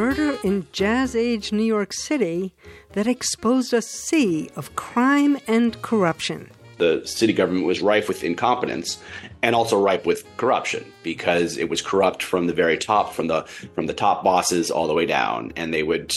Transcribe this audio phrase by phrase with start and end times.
[0.00, 2.54] murder in Jazz Age New York City
[2.92, 6.48] that exposed a sea of crime and corruption.
[6.78, 8.98] The city government was rife with incompetence
[9.42, 13.42] and also ripe with corruption because it was corrupt from the very top, from the
[13.74, 16.14] from the top bosses all the way down, and they would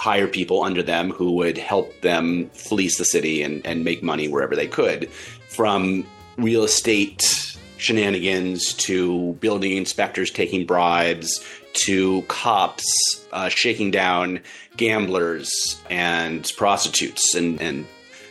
[0.00, 4.28] hire people under them who would help them fleece the city and, and make money
[4.28, 5.10] wherever they could,
[5.50, 6.06] from
[6.38, 7.22] real estate
[7.76, 11.44] shenanigans to building inspectors taking bribes
[11.84, 14.40] to cops uh, shaking down
[14.76, 17.86] gamblers and prostitutes and, and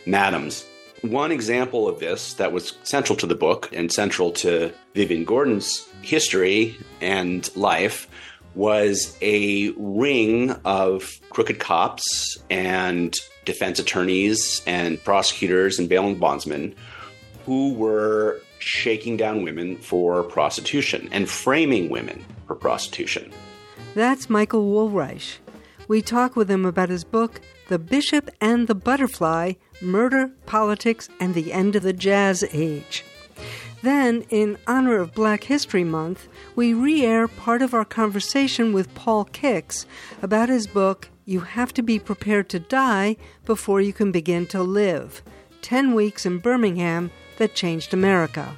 [0.06, 0.64] madams.
[1.02, 5.86] One example of this that was central to the book and central to Vivian Gordon's
[6.02, 8.08] history and life
[8.54, 16.74] was a ring of crooked cops and defense attorneys and prosecutors and bail and bondsmen
[17.44, 23.32] who were shaking down women for prostitution and framing women for prostitution.
[23.94, 25.38] That's Michael Wolraich.
[25.88, 31.34] We talk with him about his book, The Bishop and the Butterfly Murder, Politics, and
[31.34, 33.04] the End of the Jazz Age.
[33.82, 38.94] Then, in honor of Black History Month, we re air part of our conversation with
[38.94, 39.86] Paul Kix
[40.22, 44.62] about his book, You Have to Be Prepared to Die Before You Can Begin to
[44.62, 45.22] Live
[45.62, 48.56] 10 Weeks in Birmingham That Changed America.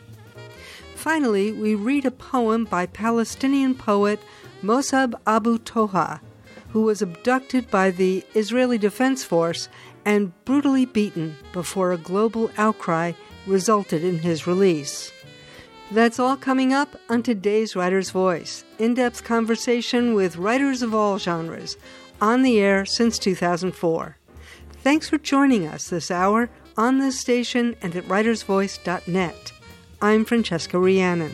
[1.09, 4.21] Finally, we read a poem by Palestinian poet
[4.63, 6.21] Mosab Abu Toha,
[6.69, 9.71] who was abducted by the Israeli Defense Force
[10.05, 13.13] and brutally beaten before a global outcry
[13.47, 15.11] resulted in his release.
[15.91, 21.19] That's all coming up on today's Writer's Voice in depth conversation with writers of all
[21.19, 21.79] genres,
[22.21, 24.19] on the air since 2004.
[24.83, 29.53] Thanks for joining us this hour on this station and at writersvoice.net.
[30.01, 31.33] I'm Francesca Rheannon.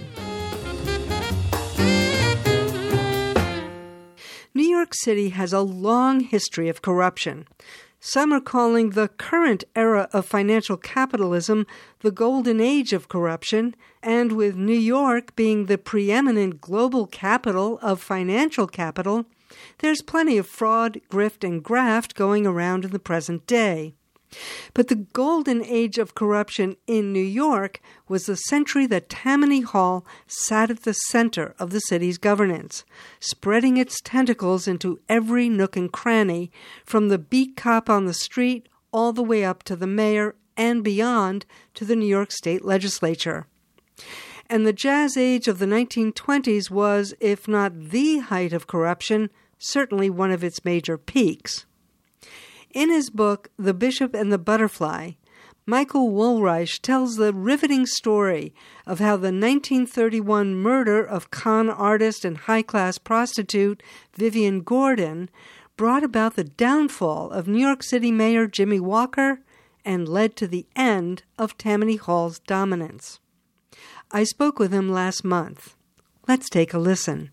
[4.54, 7.46] New York City has a long history of corruption.
[8.00, 11.66] Some are calling the current era of financial capitalism
[12.00, 18.00] the golden age of corruption, and with New York being the preeminent global capital of
[18.00, 19.26] financial capital,
[19.80, 23.94] there's plenty of fraud, grift, and graft going around in the present day.
[24.72, 30.04] But the golden age of corruption in New York was the century that Tammany Hall
[30.26, 32.84] sat at the center of the city's governance,
[33.20, 36.50] spreading its tentacles into every nook and cranny,
[36.84, 40.84] from the beat cop on the street all the way up to the mayor and
[40.84, 43.46] beyond to the New York State legislature.
[44.48, 50.10] And the jazz age of the 1920s was, if not the height of corruption, certainly
[50.10, 51.66] one of its major peaks.
[52.74, 55.12] In his book, The Bishop and the Butterfly,
[55.64, 58.52] Michael Wolraich tells the riveting story
[58.84, 63.80] of how the 1931 murder of con artist and high class prostitute
[64.16, 65.30] Vivian Gordon
[65.76, 69.38] brought about the downfall of New York City Mayor Jimmy Walker
[69.84, 73.20] and led to the end of Tammany Hall's dominance.
[74.10, 75.76] I spoke with him last month.
[76.26, 77.30] Let's take a listen.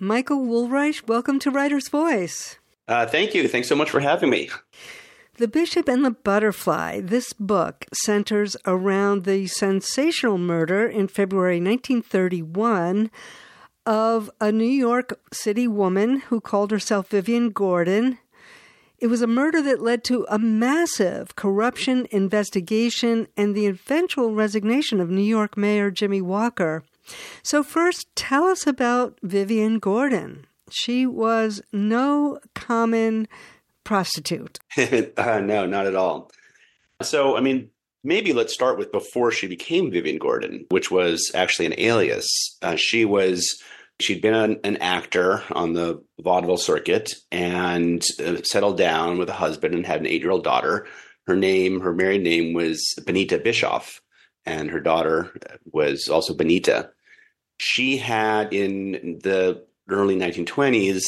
[0.00, 2.58] Michael Wolraich, welcome to Writer's Voice.
[2.88, 3.46] Uh, thank you.
[3.46, 4.48] Thanks so much for having me.
[5.36, 13.08] The Bishop and the Butterfly, this book centers around the sensational murder in February 1931
[13.86, 18.18] of a New York City woman who called herself Vivian Gordon.
[18.98, 25.00] It was a murder that led to a massive corruption investigation and the eventual resignation
[25.00, 26.82] of New York Mayor Jimmy Walker.
[27.44, 30.47] So, first, tell us about Vivian Gordon.
[30.70, 33.28] She was no common
[33.84, 34.58] prostitute.
[34.76, 36.30] uh, no, not at all.
[37.02, 37.70] So, I mean,
[38.04, 42.28] maybe let's start with before she became Vivian Gordon, which was actually an alias.
[42.62, 43.62] Uh, she was
[44.00, 49.34] she'd been an, an, actor on the vaudeville circuit and uh, settled down with a
[49.34, 50.86] husband and had an eight year old daughter.
[51.26, 54.00] Her name, her married name was Benita Bischoff,
[54.46, 55.32] and her daughter
[55.70, 56.90] was also Benita.
[57.58, 61.02] She had in the early 1920s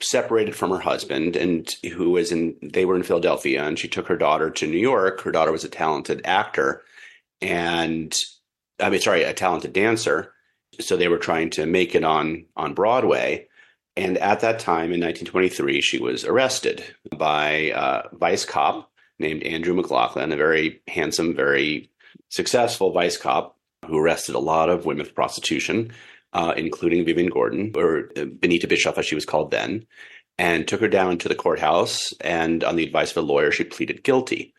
[0.00, 4.08] separated from her husband and who was in they were in Philadelphia and she took
[4.08, 5.20] her daughter to New York.
[5.20, 6.82] Her daughter was a talented actor
[7.40, 8.16] and
[8.80, 10.32] I mean sorry, a talented dancer.
[10.80, 13.48] So they were trying to make it on on Broadway.
[13.94, 16.82] And at that time in 1923, she was arrested
[17.14, 21.90] by a vice cop named Andrew McLaughlin, a very handsome, very
[22.30, 25.92] successful vice cop who arrested a lot of women for prostitution
[26.32, 29.86] uh, including Vivian Gordon, or uh, Benita Bischoff, as she was called then,
[30.38, 32.12] and took her down to the courthouse.
[32.20, 34.54] And on the advice of a lawyer, she pleaded guilty.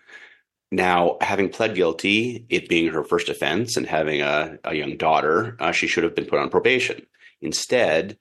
[0.71, 5.55] Now, having pled guilty, it being her first offense and having a, a young daughter,
[5.59, 7.05] uh, she should have been put on probation.
[7.41, 8.17] Instead,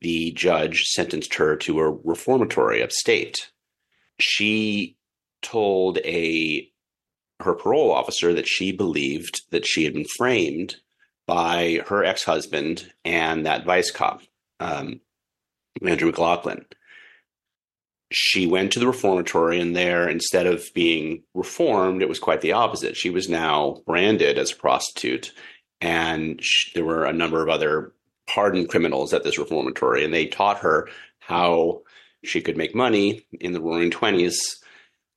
[0.00, 3.50] the judge sentenced her to a reformatory upstate.
[4.20, 4.96] She
[5.42, 6.70] told a
[7.40, 10.76] her parole officer that she believed that she had been framed
[11.28, 14.22] by her ex-husband and that vice cop,
[14.58, 15.00] um,
[15.86, 16.64] Andrew McLaughlin.
[18.10, 22.52] She went to the reformatory, and there, instead of being reformed, it was quite the
[22.52, 22.96] opposite.
[22.96, 25.34] She was now branded as a prostitute,
[25.82, 27.92] and she, there were a number of other
[28.30, 30.88] hardened criminals at this reformatory, and they taught her
[31.18, 31.82] how
[32.24, 34.36] she could make money in the roaring 20s.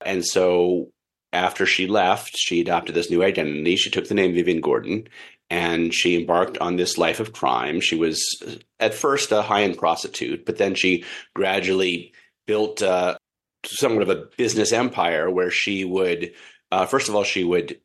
[0.06, 0.92] And so
[1.32, 3.78] after she left, she adopted this new identity.
[3.78, 5.08] She took the name Vivian Gordon
[5.52, 7.82] and she embarked on this life of crime.
[7.82, 8.42] She was
[8.80, 11.04] at first a high end prostitute, but then she
[11.36, 12.14] gradually
[12.48, 13.18] built uh,
[13.66, 16.34] somewhat of a business empire where she would,
[16.72, 17.82] uh, first of all, she would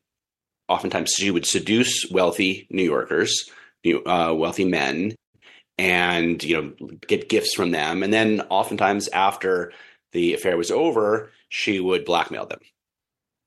[0.69, 3.51] oftentimes she would seduce wealthy New Yorkers
[4.07, 5.15] uh, wealthy men
[5.79, 9.73] and you know get gifts from them and then oftentimes after
[10.13, 12.59] the affair was over she would blackmail them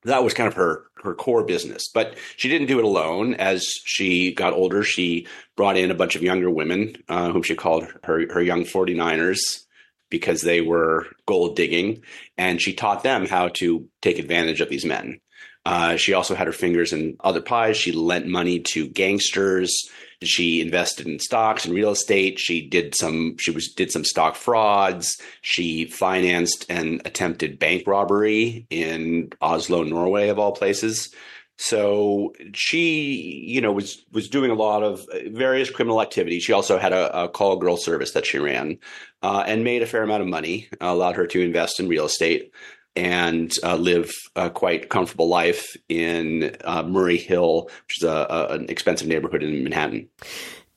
[0.03, 1.89] that was kind of her her core business.
[1.93, 3.35] But she didn't do it alone.
[3.35, 7.55] As she got older she brought in a bunch of younger women uh, whom she
[7.55, 9.65] called her her young 49ers
[10.09, 12.03] because they were gold digging.
[12.37, 15.19] And she taught them how to take advantage of these men.
[15.65, 17.77] Uh, she also had her fingers in other pies.
[17.77, 19.89] She lent money to gangsters
[20.21, 22.39] she invested in stocks and real estate.
[22.39, 25.19] She did some she was did some stock frauds.
[25.41, 31.13] She financed an attempted bank robbery in Oslo, Norway of all places.
[31.57, 36.43] So she, you know, was was doing a lot of various criminal activities.
[36.43, 38.77] She also had a, a call girl service that she ran,
[39.21, 40.69] uh, and made a fair amount of money.
[40.79, 42.53] Allowed her to invest in real estate
[42.99, 48.47] and uh, live a quite comfortable life in uh, Murray Hill, which is a, a,
[48.55, 50.09] an expensive neighborhood in Manhattan.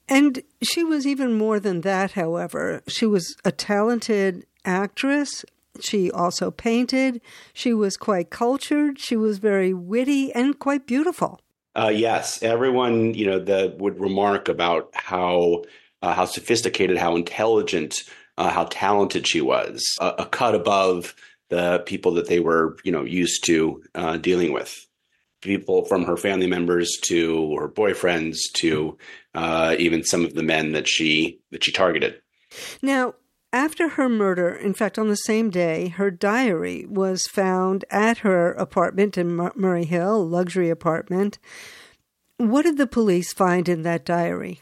[0.07, 2.81] And she was even more than that, however.
[2.87, 5.43] She was a talented actress.
[5.81, 7.19] She also painted.
[7.53, 8.99] She was quite cultured.
[8.99, 11.41] She was very witty and quite beautiful.
[11.75, 15.63] Uh, yes, everyone you know the, would remark about how
[16.01, 17.95] uh, how sophisticated, how intelligent,
[18.37, 19.83] uh, how talented she was.
[19.99, 21.15] a cut above
[21.53, 24.87] the people that they were, you know, used to uh, dealing with.
[25.41, 28.97] People from her family members to her boyfriends to
[29.35, 32.21] uh, even some of the men that she that she targeted.
[32.81, 33.15] Now,
[33.51, 38.53] after her murder, in fact, on the same day, her diary was found at her
[38.53, 41.37] apartment in Murray Hill, luxury apartment.
[42.37, 44.61] What did the police find in that diary?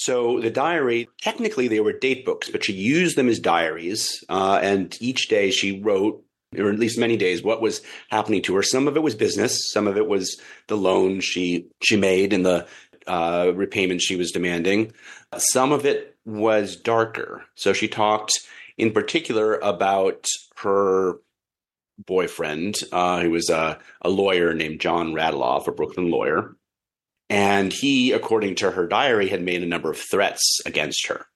[0.00, 4.24] So the diary, technically they were date books, but she used them as diaries.
[4.30, 6.24] Uh, and each day she wrote,
[6.56, 8.62] or at least many days, what was happening to her.
[8.62, 9.70] Some of it was business.
[9.70, 12.66] Some of it was the loan she she made and the
[13.06, 14.92] uh, repayment she was demanding.
[15.36, 17.44] Some of it was darker.
[17.54, 18.32] So she talked
[18.78, 20.24] in particular about
[20.62, 21.18] her
[22.06, 26.56] boyfriend, uh, who was a, a lawyer named John Radloff, a Brooklyn lawyer.
[27.30, 31.26] And he, according to her diary, had made a number of threats against her.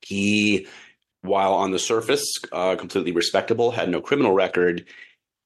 [0.00, 0.68] He,
[1.22, 4.86] while on the surface uh, completely respectable, had no criminal record,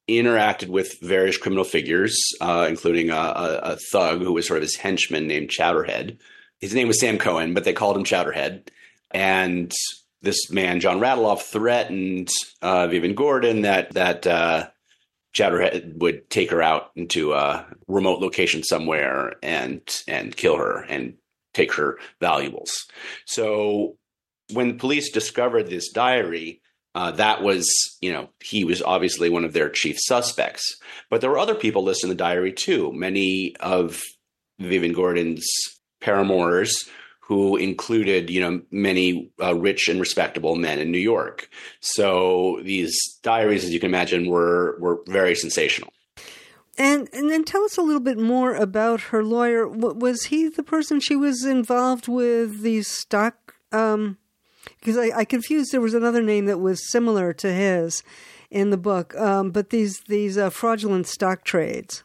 [0.07, 4.63] interacted with various criminal figures, uh, including a, a, a, thug who was sort of
[4.63, 6.17] his henchman named Chowderhead.
[6.59, 8.67] His name was Sam Cohen, but they called him Chowderhead.
[9.11, 9.71] And
[10.21, 12.29] this man, John Radloff, threatened
[12.61, 14.67] uh, Vivian Gordon that that uh,
[15.33, 21.15] Chowderhead would take her out into a remote location somewhere and and kill her and
[21.53, 22.87] take her valuables.
[23.25, 23.97] So
[24.53, 26.61] when police discovered this diary,
[26.95, 27.67] uh, that was,
[28.01, 30.63] you know, he was obviously one of their chief suspects.
[31.09, 32.91] But there were other people listed in the diary too.
[32.93, 34.01] Many of
[34.59, 35.47] Vivian Gordon's
[36.01, 36.89] paramours
[37.25, 41.49] who included, you know, many uh, rich and respectable men in New York.
[41.79, 45.93] So these diaries, as you can imagine, were were very sensational.
[46.77, 49.67] And and then tell us a little bit more about her lawyer.
[49.67, 53.55] Was he the person she was involved with these stock?
[53.71, 54.17] Um,
[54.79, 55.71] because I, I confused.
[55.71, 58.03] There was another name that was similar to his
[58.51, 62.03] in the book, um, but these these uh, fraudulent stock trades.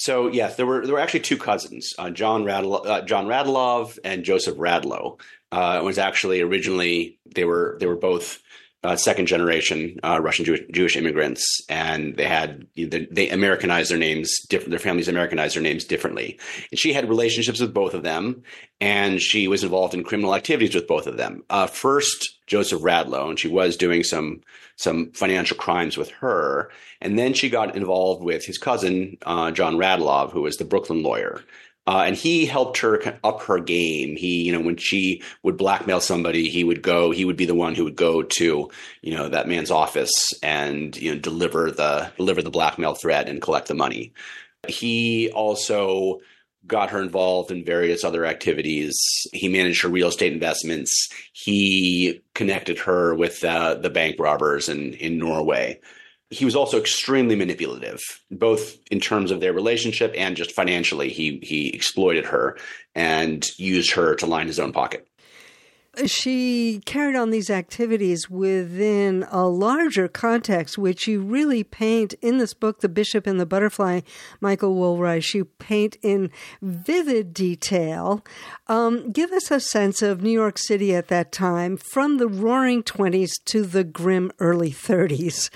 [0.00, 3.98] So yes, there were there were actually two cousins, uh, John Radlo, uh, John Radlov
[4.02, 5.20] and Joseph Radlow.
[5.52, 8.40] Uh, it was actually originally they were they were both
[8.82, 14.34] uh, second generation uh, Russian Jewish, Jewish, immigrants, and they had they Americanized their names.
[14.48, 16.38] Different, their families Americanized their names differently.
[16.70, 18.42] And she had relationships with both of them,
[18.80, 21.44] and she was involved in criminal activities with both of them.
[21.50, 24.40] Uh, first, Joseph Radlow, and she was doing some
[24.76, 26.70] some financial crimes with her,
[27.02, 31.02] and then she got involved with his cousin uh, John Radlov, who was the Brooklyn
[31.02, 31.42] lawyer.
[31.86, 34.14] Uh, and he helped her up her game.
[34.16, 37.10] He, you know, when she would blackmail somebody, he would go.
[37.10, 38.70] He would be the one who would go to,
[39.02, 43.42] you know, that man's office and you know deliver the deliver the blackmail threat and
[43.42, 44.12] collect the money.
[44.68, 46.20] He also
[46.66, 48.94] got her involved in various other activities.
[49.32, 51.08] He managed her real estate investments.
[51.32, 55.80] He connected her with uh, the bank robbers in in Norway
[56.30, 61.10] he was also extremely manipulative, both in terms of their relationship and just financially.
[61.10, 62.56] He he exploited her
[62.94, 65.06] and used her to line his own pocket.
[66.06, 72.54] She carried on these activities within a larger context, which you really paint in this
[72.54, 74.02] book, The Bishop and the Butterfly,
[74.40, 75.34] Michael Wolraich.
[75.34, 76.30] You paint in
[76.62, 78.24] vivid detail.
[78.68, 82.84] Um, give us a sense of New York City at that time, from the roaring
[82.84, 85.50] 20s to the grim early 30s.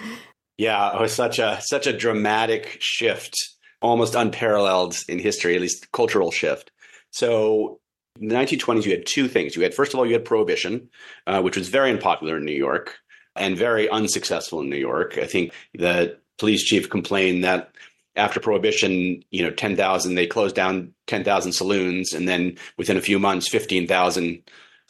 [0.57, 3.35] Yeah, it was such a such a dramatic shift,
[3.83, 6.71] almost unparalleled in history, at least cultural shift.
[7.11, 7.81] So
[8.21, 9.57] in the 1920s, you had two things.
[9.57, 10.89] You had, first of all, you had prohibition,
[11.27, 12.97] uh, which was very unpopular in New York
[13.37, 15.19] and very unsuccessful in New York.
[15.19, 17.73] I think the police chief complained that
[18.17, 22.13] after prohibition, you know, 10,000, they closed down 10,000 saloons.
[22.13, 24.43] And then within a few months, 15,000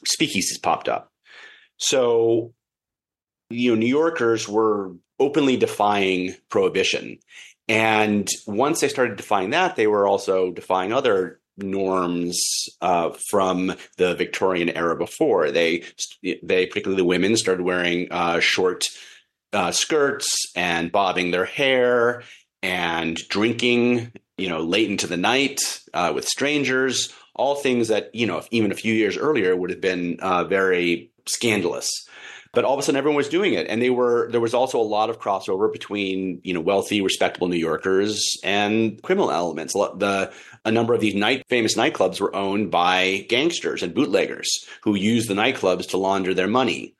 [0.06, 1.11] speakeasies popped up.
[1.78, 2.52] So,
[3.49, 4.92] you know, New Yorkers were
[5.25, 7.19] openly defying prohibition.
[7.66, 12.38] And once they started defying that, they were also defying other norms
[12.83, 15.50] uh, from the Victorian era before.
[15.50, 15.85] They,
[16.43, 18.85] they particularly the women, started wearing uh, short
[19.54, 22.23] uh, skirts and bobbing their hair
[22.62, 25.61] and drinking, you know, late into the night
[25.95, 27.14] uh, with strangers.
[27.35, 31.11] All things that you know, even a few years earlier would have been uh, very
[31.26, 31.88] scandalous
[32.54, 33.66] but all of a sudden everyone was doing it.
[33.68, 37.49] And they were there was also a lot of crossover between you know wealthy respectable
[37.49, 39.75] new yorkers and criminal elements.
[39.75, 40.32] The
[40.64, 44.49] a number of these night famous nightclubs were owned by gangsters and bootleggers
[44.82, 46.94] who used the nightclubs to launder their money.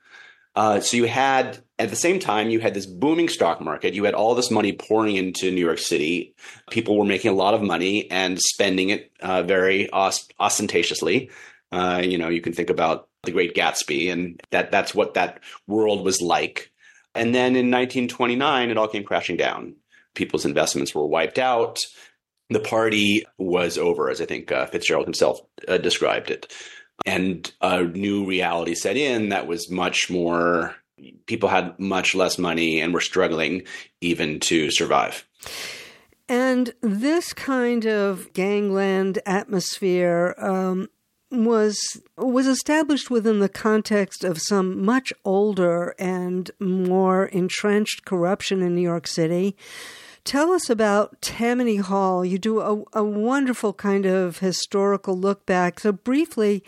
[0.55, 3.93] Uh, so you had at the same time you had this booming stock market.
[3.93, 6.33] You had all this money pouring into new york city.
[6.71, 11.29] People were making a lot of money and spending it uh, very ost- ostentatiously.
[11.71, 15.39] Uh, you know you can think about the Great Gatsby, and that that's what that
[15.67, 16.71] world was like.
[17.13, 19.75] And then in 1929, it all came crashing down.
[20.15, 21.79] People's investments were wiped out.
[22.49, 26.53] The party was over, as I think uh, Fitzgerald himself uh, described it.
[27.05, 30.75] And a new reality set in that was much more,
[31.25, 33.63] people had much less money and were struggling
[34.01, 35.25] even to survive.
[36.27, 40.89] And this kind of gangland atmosphere um,
[41.43, 48.75] was was established within the context of some much older and more entrenched corruption in
[48.75, 49.57] New York City.
[50.23, 52.23] Tell us about Tammany Hall.
[52.25, 55.79] You do a, a wonderful kind of historical look back.
[55.79, 56.63] So briefly,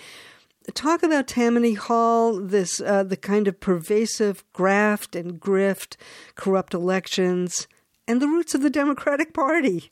[0.74, 5.96] talk about Tammany Hall, this uh, the kind of pervasive graft and grift,
[6.36, 7.68] corrupt elections,
[8.08, 9.92] and the roots of the Democratic Party.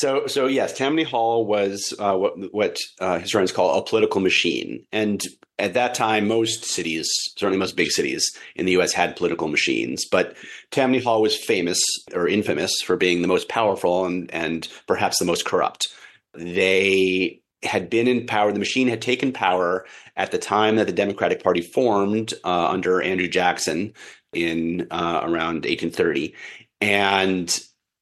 [0.00, 4.86] So, so yes, Tammany Hall was uh, what what uh, historians call a political machine,
[4.92, 5.20] and
[5.58, 8.24] at that time, most cities, certainly most big cities
[8.56, 10.06] in the U.S., had political machines.
[10.10, 10.38] But
[10.70, 11.78] Tammany Hall was famous
[12.14, 15.88] or infamous for being the most powerful and and perhaps the most corrupt.
[16.32, 18.52] They had been in power.
[18.52, 19.84] The machine had taken power
[20.16, 23.92] at the time that the Democratic Party formed uh, under Andrew Jackson
[24.32, 26.34] in uh, around 1830,
[26.80, 27.60] and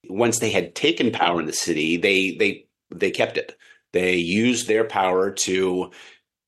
[0.09, 3.57] once they had taken power in the city, they they they kept it.
[3.93, 5.91] They used their power to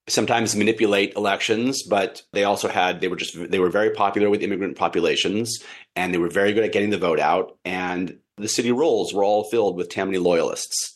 [0.09, 4.43] sometimes manipulate elections, but they also had they were just they were very popular with
[4.43, 5.63] immigrant populations,
[5.97, 7.59] and they were very good at getting the vote out.
[7.65, 10.95] And the city rolls were all filled with Tammany loyalists,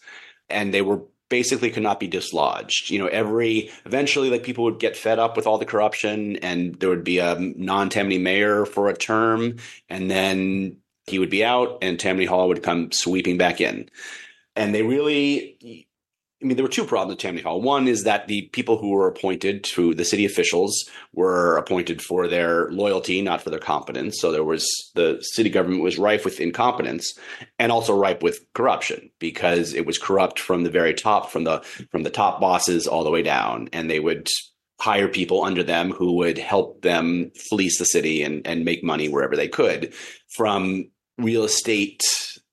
[0.49, 2.91] and they were basically could not be dislodged.
[2.91, 6.75] You know, every eventually like people would get fed up with all the corruption, and
[6.77, 9.57] there would be a non-Tammany mayor for a term,
[9.89, 13.89] and then he would be out and Tammany Hall would come sweeping back in.
[14.57, 15.87] And they really,
[16.43, 17.61] I mean, there were two problems with Tammany Hall.
[17.61, 22.29] One is that the people who were appointed to the city officials were appointed for
[22.29, 24.21] their loyalty, not for their competence.
[24.21, 27.13] So there was the city government was rife with incompetence
[27.59, 31.61] and also ripe with corruption because it was corrupt from the very top, from the
[31.91, 34.29] from the top bosses all the way down, and they would
[34.81, 39.09] hire people under them who would help them fleece the city and, and make money
[39.09, 39.95] wherever they could
[40.29, 42.03] from real estate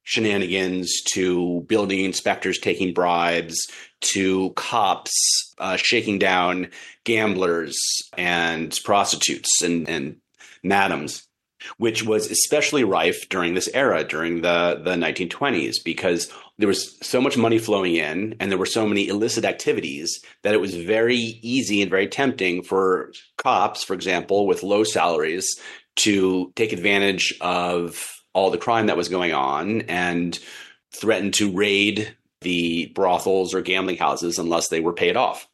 [0.03, 3.55] shenanigans to building inspectors taking bribes
[4.01, 5.11] to cops
[5.59, 6.67] uh, shaking down
[7.03, 7.77] gamblers
[8.17, 10.17] and prostitutes and, and
[10.63, 11.27] madams
[11.77, 17.19] which was especially rife during this era during the, the 1920s because there was so
[17.19, 21.17] much money flowing in and there were so many illicit activities that it was very
[21.17, 25.47] easy and very tempting for cops, for example, with low salaries
[25.95, 30.39] to take advantage of all the crime that was going on and
[30.93, 35.47] threatened to raid the brothels or gambling houses unless they were paid off.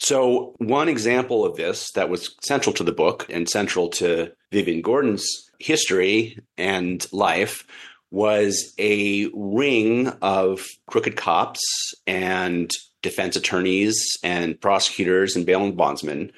[0.00, 4.80] So, one example of this that was central to the book and central to Vivian
[4.80, 5.26] Gordon's
[5.58, 7.66] history and life
[8.10, 11.60] was a ring of crooked cops
[12.06, 12.70] and
[13.02, 16.32] defense attorneys and prosecutors and bail and bondsmen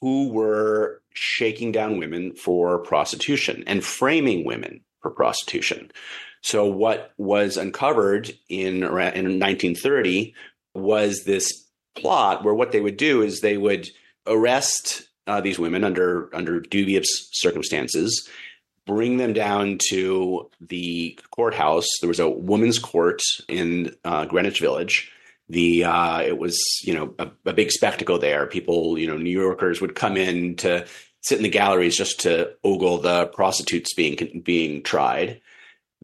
[0.00, 5.90] who were shaking down women for prostitution and framing women for prostitution.
[6.42, 10.34] So, what was uncovered in, in 1930
[10.74, 13.88] was this plot where what they would do is they would
[14.26, 18.28] arrest uh, these women under under dubious circumstances
[18.86, 21.86] bring them down to the courthouse.
[22.00, 25.10] There was a women's court in uh, Greenwich Village.
[25.48, 28.46] The uh, it was you know a, a, big spectacle there.
[28.46, 30.86] People you know New Yorkers would come in to
[31.26, 35.40] sit in the galleries just to ogle the prostitutes being being tried.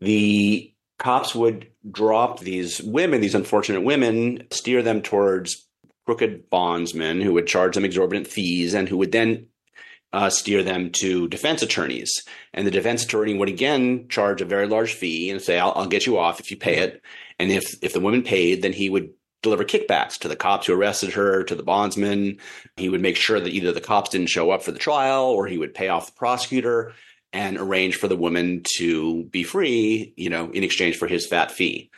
[0.01, 5.69] The cops would drop these women, these unfortunate women, steer them towards
[6.07, 9.47] crooked bondsmen who would charge them exorbitant fees and who would then
[10.13, 12.25] uh, steer them to defense attorneys.
[12.53, 15.87] And the defense attorney would again charge a very large fee and say, I'll, I'll
[15.87, 17.01] get you off if you pay it.
[17.39, 19.11] And if, if the woman paid, then he would
[19.43, 22.39] deliver kickbacks to the cops who arrested her, to the bondsman.
[22.77, 25.47] He would make sure that either the cops didn't show up for the trial or
[25.47, 26.93] he would pay off the prosecutor
[27.33, 31.51] and arrange for the woman to be free, you know, in exchange for his fat
[31.51, 31.91] fee.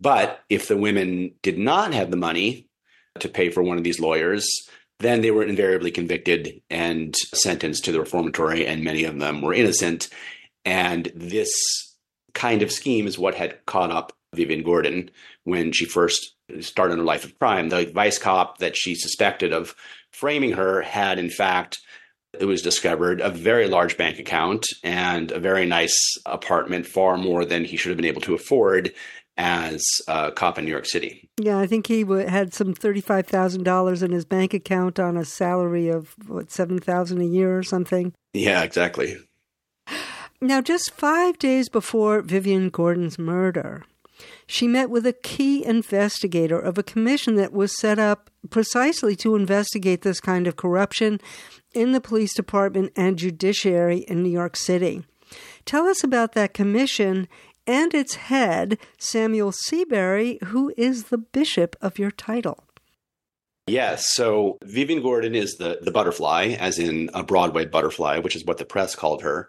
[0.00, 2.66] But if the women did not have the money
[3.18, 4.48] to pay for one of these lawyers,
[4.98, 9.54] then they were invariably convicted and sentenced to the reformatory, and many of them were
[9.54, 10.08] innocent.
[10.64, 11.50] And this
[12.34, 15.10] kind of scheme is what had caught up Vivian Gordon
[15.44, 17.68] when she first started her life of crime.
[17.68, 19.74] The vice cop that she suspected of
[20.12, 21.78] framing her had, in fact,
[22.38, 27.44] it was discovered a very large bank account and a very nice apartment, far more
[27.44, 28.92] than he should have been able to afford
[29.36, 31.28] as a cop in New York City.
[31.40, 35.24] Yeah, I think he had some thirty-five thousand dollars in his bank account on a
[35.24, 38.12] salary of what seven thousand a year or something.
[38.32, 39.16] Yeah, exactly.
[40.40, 43.84] Now, just five days before Vivian Gordon's murder,
[44.50, 49.36] she met with a key investigator of a commission that was set up precisely to
[49.36, 51.20] investigate this kind of corruption
[51.72, 55.04] in the police department and judiciary in New York City.
[55.64, 57.28] Tell us about that commission
[57.64, 62.64] and its head, Samuel Seabury, who is the bishop of your title.
[63.68, 64.12] Yes.
[64.14, 68.58] So Vivian Gordon is the, the butterfly, as in a Broadway butterfly, which is what
[68.58, 69.48] the press called her.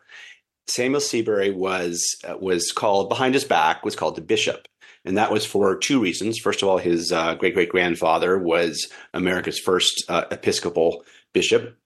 [0.67, 4.67] Samuel Seabury was uh, was called behind his back was called the bishop,
[5.05, 6.39] and that was for two reasons.
[6.39, 11.77] First of all, his uh, great great grandfather was America's first uh, Episcopal bishop,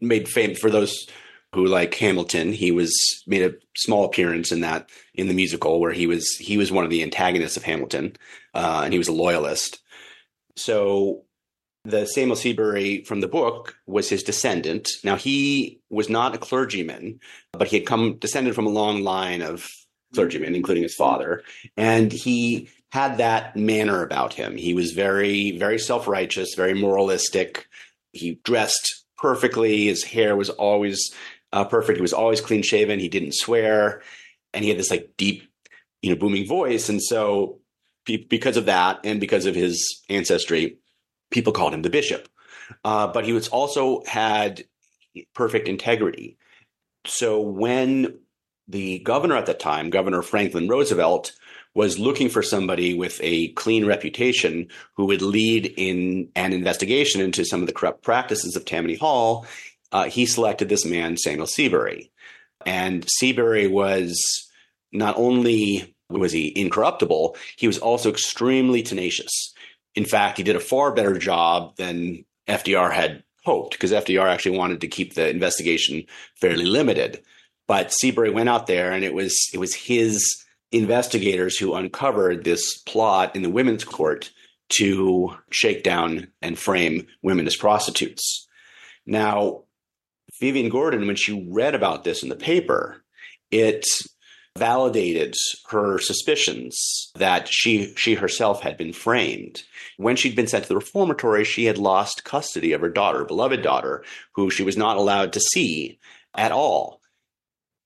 [0.00, 1.06] made fame for those
[1.54, 2.94] who like Hamilton, he was
[3.26, 6.84] made a small appearance in that in the musical where he was he was one
[6.84, 8.16] of the antagonists of Hamilton,
[8.54, 9.80] uh, and he was a loyalist.
[10.56, 11.24] So
[11.84, 14.88] the Samuel Seabury from the book was his descendant.
[15.04, 17.20] Now he was not a clergyman,
[17.52, 19.68] but he had come descended from a long line of
[20.14, 21.42] clergymen, including his father,
[21.76, 24.56] and he had that manner about him.
[24.56, 27.66] He was very very self righteous, very moralistic.
[28.12, 29.86] He dressed perfectly.
[29.86, 31.14] His hair was always
[31.52, 31.96] uh, perfect.
[31.96, 32.98] He was always clean shaven.
[32.98, 34.02] He didn't swear,
[34.52, 35.48] and he had this like deep,
[36.02, 36.88] you know, booming voice.
[36.88, 37.60] And so,
[38.04, 40.78] because of that, and because of his ancestry,
[41.30, 42.28] people called him the bishop.
[42.84, 44.64] Uh, but he was also had
[45.34, 46.38] perfect integrity.
[47.06, 48.18] So when
[48.68, 51.32] the governor at that time, Governor Franklin Roosevelt,
[51.74, 57.44] was looking for somebody with a clean reputation who would lead in an investigation into
[57.44, 59.46] some of the corrupt practices of Tammany Hall
[59.92, 62.10] uh, he selected this man, Samuel Seabury.
[62.64, 64.18] And Seabury was
[64.90, 69.54] not only was he incorruptible, he was also extremely tenacious.
[69.94, 74.58] In fact, he did a far better job than FDR had hoped because FDR actually
[74.58, 77.22] wanted to keep the investigation fairly limited.
[77.72, 82.76] But Seabury went out there and it was it was his investigators who uncovered this
[82.82, 84.30] plot in the women's court
[84.74, 88.46] to shake down and frame women as prostitutes.
[89.06, 89.62] Now,
[90.38, 93.02] Vivian Gordon, when she read about this in the paper,
[93.50, 93.86] it
[94.58, 95.34] validated
[95.70, 99.62] her suspicions that she she herself had been framed.
[99.96, 103.62] When she'd been sent to the reformatory, she had lost custody of her daughter, beloved
[103.62, 105.98] daughter, who she was not allowed to see
[106.34, 107.01] at all.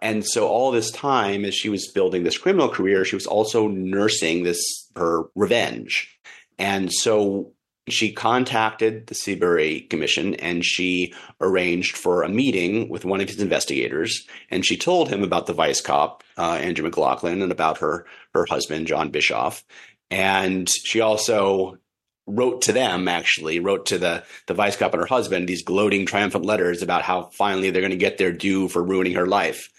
[0.01, 3.69] And so all this time, as she was building this criminal career, she was also
[3.69, 6.19] nursing this her revenge.
[6.59, 7.53] And so
[7.89, 13.41] she contacted the Seabury Commission and she arranged for a meeting with one of his
[13.41, 14.27] investigators.
[14.51, 18.47] And she told him about the vice cop, uh, Andrew McLaughlin, and about her her
[18.47, 19.65] husband, John Bischoff.
[20.11, 21.79] And she also
[22.27, 26.05] wrote to them actually wrote to the the vice cop and her husband these gloating
[26.05, 29.71] triumphant letters about how finally they're going to get their due for ruining her life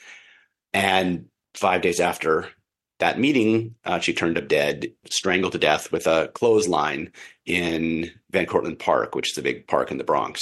[0.77, 2.47] and five days after
[2.99, 7.11] that meeting, uh, she turned up dead, strangled to death with a clothesline
[7.47, 10.39] in Van Cortlandt Park, which is a big park in the Bronx.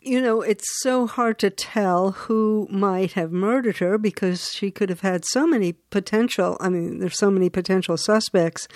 [0.00, 4.88] You know, it's so hard to tell who might have murdered her because she could
[4.88, 8.66] have had so many potential, I mean, there's so many potential suspects.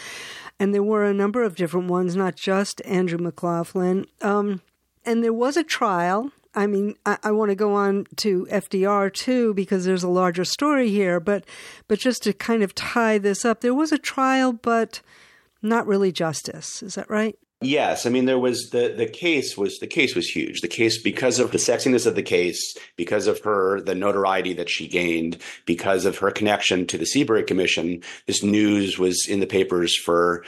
[0.60, 4.06] And there were a number of different ones, not just Andrew McLaughlin.
[4.20, 4.60] Um,
[5.04, 9.12] and there was a trial I mean, I, I want to go on to FDR
[9.12, 11.44] too because there's a larger story here, but
[11.88, 15.00] but just to kind of tie this up, there was a trial, but
[15.62, 16.82] not really justice.
[16.82, 17.36] Is that right?
[17.62, 20.62] Yes, I mean there was the the case was the case was huge.
[20.62, 24.70] The case because of the sexiness of the case, because of her the notoriety that
[24.70, 25.36] she gained,
[25.66, 30.42] because of her connection to the Seabury Commission, this news was in the papers for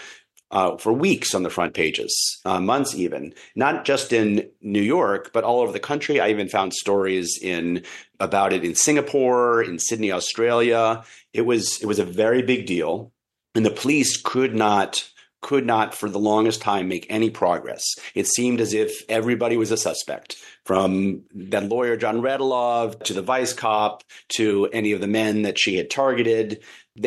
[0.53, 3.35] uh, for weeks on the front pages, uh, months even.
[3.57, 6.21] Not just in New York, but all over the country.
[6.21, 7.85] I even found stories in
[8.21, 11.05] about it in Singapore, in Sydney, Australia.
[11.33, 13.12] It was it was a very big deal,
[13.55, 15.09] and the police could not
[15.41, 17.83] could not for the longest time make any progress.
[18.15, 20.37] It seemed as if everybody was a suspect,
[20.67, 24.05] from that lawyer John Radilov to the vice cop
[24.37, 26.62] to any of the men that she had targeted,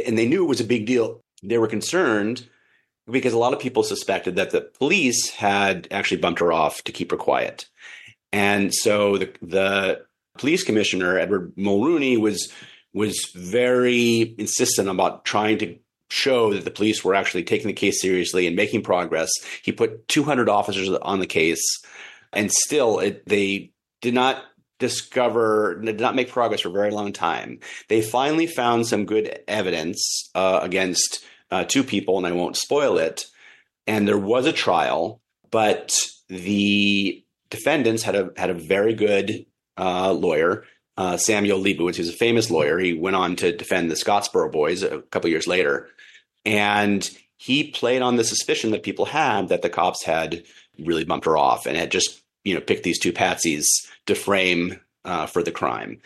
[0.06, 1.22] and they knew it was a big deal.
[1.44, 2.48] They were concerned
[3.10, 6.92] because a lot of people suspected that the police had actually bumped her off to
[6.92, 7.68] keep her quiet.
[8.32, 10.06] And so the, the
[10.38, 12.52] police commissioner, Edward Mulrooney, was
[12.94, 15.78] was very insistent about trying to
[16.10, 19.30] show that the police were actually taking the case seriously and making progress.
[19.64, 21.62] He put 200 officers on the case,
[22.32, 24.44] and still it, they did not
[24.80, 27.60] discover, did not make progress for a very long time.
[27.90, 32.98] They finally found some good evidence uh, against uh, two people, and I won't spoil
[32.98, 33.26] it.
[33.88, 39.46] And there was a trial, but the defendants had a had a very good
[39.78, 40.64] uh, lawyer,
[40.98, 42.80] uh, Samuel Leibowitz, who's a famous lawyer.
[42.80, 45.90] He went on to defend the Scottsboro Boys a couple years later,
[46.46, 50.44] and he played on the suspicion that people had that the cops had
[50.80, 53.66] really bumped her off and had just you know picked these two patsies
[54.08, 56.02] to frame uh, for the crime.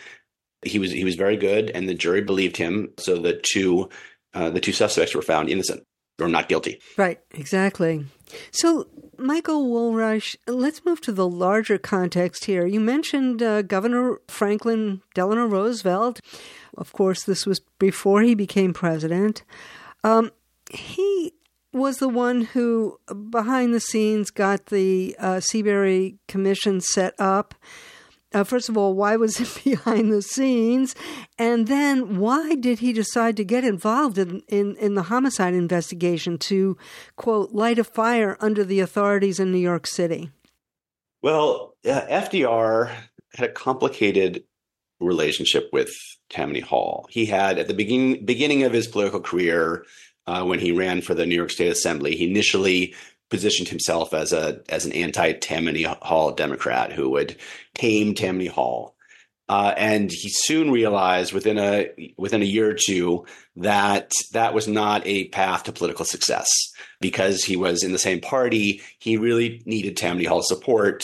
[0.62, 2.90] He was he was very good, and the jury believed him.
[2.98, 3.88] So the two
[4.34, 5.82] uh, the two suspects were found innocent
[6.20, 6.80] or not guilty.
[6.96, 8.04] Right, exactly.
[8.50, 8.88] So,
[9.18, 12.66] Michael Wolraich, let's move to the larger context here.
[12.66, 16.20] You mentioned uh, Governor Franklin Delano Roosevelt.
[16.76, 19.42] Of course, this was before he became president.
[20.04, 20.30] Um,
[20.70, 21.32] he
[21.72, 22.98] was the one who,
[23.30, 27.54] behind the scenes, got the uh, Seabury Commission set up
[28.32, 30.94] uh, first of all, why was it behind the scenes?
[31.38, 36.38] And then why did he decide to get involved in, in, in, the homicide investigation
[36.38, 36.76] to,
[37.16, 40.30] quote, light a fire under the authorities in New York City?
[41.22, 42.90] Well, uh, FDR
[43.34, 44.44] had a complicated
[45.00, 45.90] relationship with
[46.28, 47.06] Tammany Hall.
[47.10, 49.84] He had, at the begin, beginning of his political career,
[50.26, 52.94] uh, when he ran for the New York State Assembly, he initially
[53.30, 57.36] positioned himself as a as an anti Tammany Hall Democrat who would
[57.74, 58.94] tame Tammany Hall.
[59.48, 63.24] Uh, and he soon realized within a within a year or two
[63.56, 66.48] that that was not a path to political success
[67.00, 68.80] because he was in the same party.
[68.98, 71.02] He really needed Tammany Hall support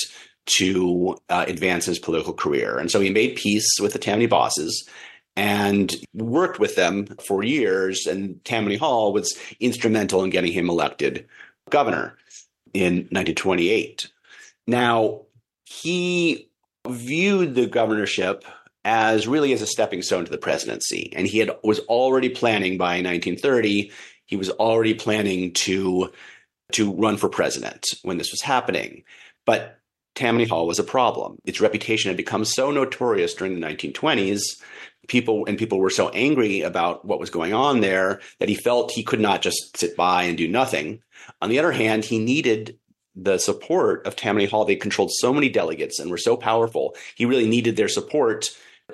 [0.59, 4.89] to uh, advance his political career, and so he made peace with the Tammany bosses
[5.35, 8.07] and worked with them for years.
[8.07, 11.27] And Tammany Hall was instrumental in getting him elected
[11.71, 12.17] governor
[12.73, 14.09] in 1928.
[14.67, 15.23] Now,
[15.65, 16.49] he
[16.89, 18.45] viewed the governorship
[18.85, 22.79] as really as a stepping stone to the presidency, and he had was already planning
[22.79, 23.91] by 1930.
[24.27, 26.13] He was already planning to
[26.73, 29.03] to run for president when this was happening,
[29.45, 29.81] but
[30.17, 31.39] Tammany Hall was a problem.
[31.45, 34.41] Its reputation had become so notorious during the 1920s
[35.09, 38.91] people and people were so angry about what was going on there that he felt
[38.91, 41.01] he could not just sit by and do nothing.
[41.41, 42.79] On the other hand, he needed
[43.15, 44.65] the support of Tammany Hall.
[44.65, 46.95] They controlled so many delegates and were so powerful.
[47.15, 48.51] He really needed their support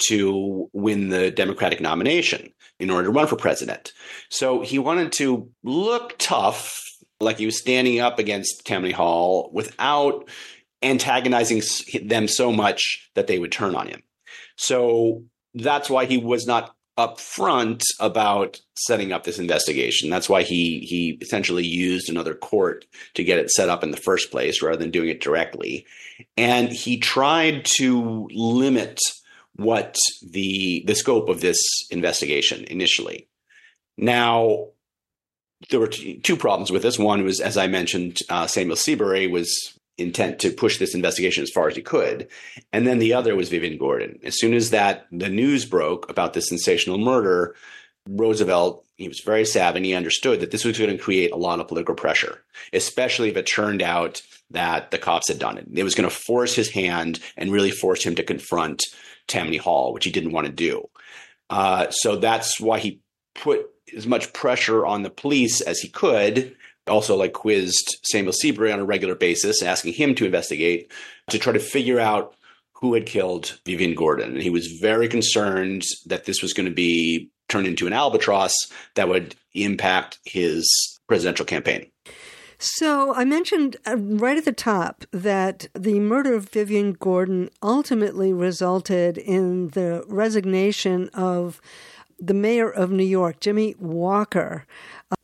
[0.09, 3.93] to win the Democratic nomination in order to run for president.
[4.29, 6.81] So he wanted to look tough,
[7.21, 10.29] like he was standing up against Tammany Hall without
[10.83, 11.63] antagonizing
[12.03, 14.03] them so much that they would turn on him.
[14.57, 20.11] So that's why he was not upfront about setting up this investigation.
[20.11, 23.97] That's why he he essentially used another court to get it set up in the
[23.97, 25.87] first place rather than doing it directly.
[26.37, 29.01] And he tried to limit
[29.57, 31.59] what the the scope of this
[31.91, 33.29] investigation initially.
[33.97, 34.69] Now,
[35.71, 36.99] there were two problems with this.
[36.99, 41.51] One was, as I mentioned, uh, Samuel Seabury was intent to push this investigation as
[41.51, 42.29] far as he could.
[42.73, 44.19] And then the other was Vivian Gordon.
[44.25, 47.55] As soon as that the news broke about this sensational murder,
[48.09, 51.37] Roosevelt, he was very savvy and he understood that this was going to create a
[51.37, 55.67] lot of political pressure, especially if it turned out that the cops had done it.
[55.73, 58.83] It was going to force his hand and really force him to confront
[59.29, 60.89] Tammany Hall, which he didn't want to do.
[61.49, 63.01] Uh, so that's why he
[63.35, 66.57] put as much pressure on the police as he could
[66.89, 70.91] also like quizzed Samuel Seabury on a regular basis, asking him to investigate
[71.31, 72.35] to try to figure out
[72.73, 74.33] who had killed Vivian Gordon.
[74.33, 78.55] And he was very concerned that this was going to be turned into an albatross
[78.97, 80.67] that would impact his
[81.07, 81.87] presidential campaign.
[82.59, 88.33] So I mentioned uh, right at the top that the murder of Vivian Gordon ultimately
[88.33, 91.61] resulted in the resignation of
[92.21, 94.65] the mayor of New York, Jimmy Walker.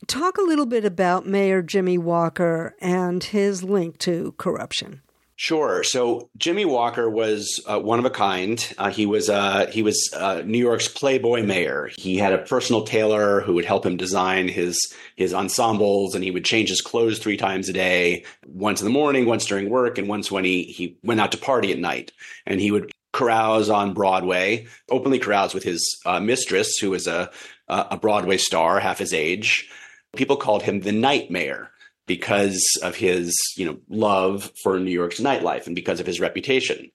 [0.07, 5.01] Talk a little bit about Mayor Jimmy Walker and his link to corruption.
[5.41, 5.83] Sure.
[5.83, 8.61] So Jimmy Walker was uh, one of a kind.
[8.77, 11.89] Uh, he was uh, he was uh, New York's playboy mayor.
[11.95, 16.31] He had a personal tailor who would help him design his his ensembles, and he
[16.31, 19.97] would change his clothes three times a day: once in the morning, once during work,
[19.97, 22.11] and once when he he went out to party at night.
[22.45, 27.31] And he would carouse on Broadway, openly carouse with his uh, mistress, who was a
[27.69, 29.69] a Broadway star, half his age.
[30.15, 31.71] People called him the nightmare
[32.07, 36.89] because of his, you know, love for New York's nightlife and because of his reputation.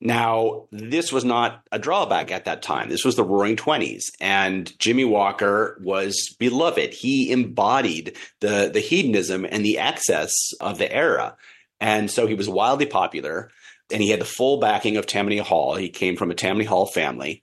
[0.00, 2.90] Now, this was not a drawback at that time.
[2.90, 6.92] This was the roaring 20s, and Jimmy Walker was beloved.
[6.92, 11.36] He embodied the, the hedonism and the excess of the era.
[11.80, 13.50] And so he was wildly popular,
[13.90, 15.76] and he had the full backing of Tammany Hall.
[15.76, 17.42] He came from a Tammany Hall family.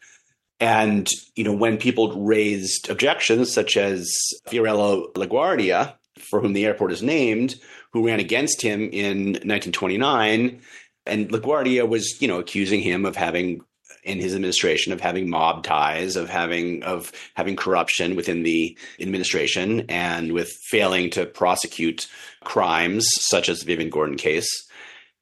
[0.64, 4.10] And, you know, when people raised objections, such as
[4.48, 7.56] Fiorello LaGuardia, for whom the airport is named,
[7.92, 10.62] who ran against him in 1929.
[11.06, 13.60] And LaGuardia was, you know, accusing him of having
[14.06, 19.86] in his administration of having mob ties, of having of having corruption within the administration,
[19.90, 22.08] and with failing to prosecute
[22.46, 24.48] crimes such as the Vivian Gordon case.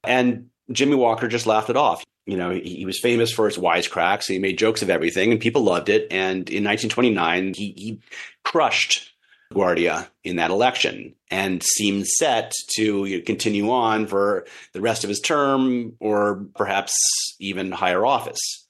[0.04, 2.04] And Jimmy Walker just laughed it off.
[2.26, 4.28] You know, he, he was famous for his wisecracks.
[4.28, 6.08] He made jokes of everything, and people loved it.
[6.12, 8.00] And in 1929, he, he
[8.44, 9.12] crushed
[9.54, 15.20] Guardia in that election and seemed set to continue on for the rest of his
[15.20, 16.94] term or perhaps
[17.40, 18.68] even higher office.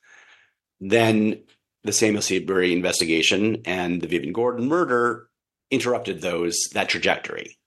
[0.80, 1.42] Then
[1.84, 5.28] the Samuel Seabury investigation and the Vivian Gordon murder
[5.70, 7.58] interrupted those that trajectory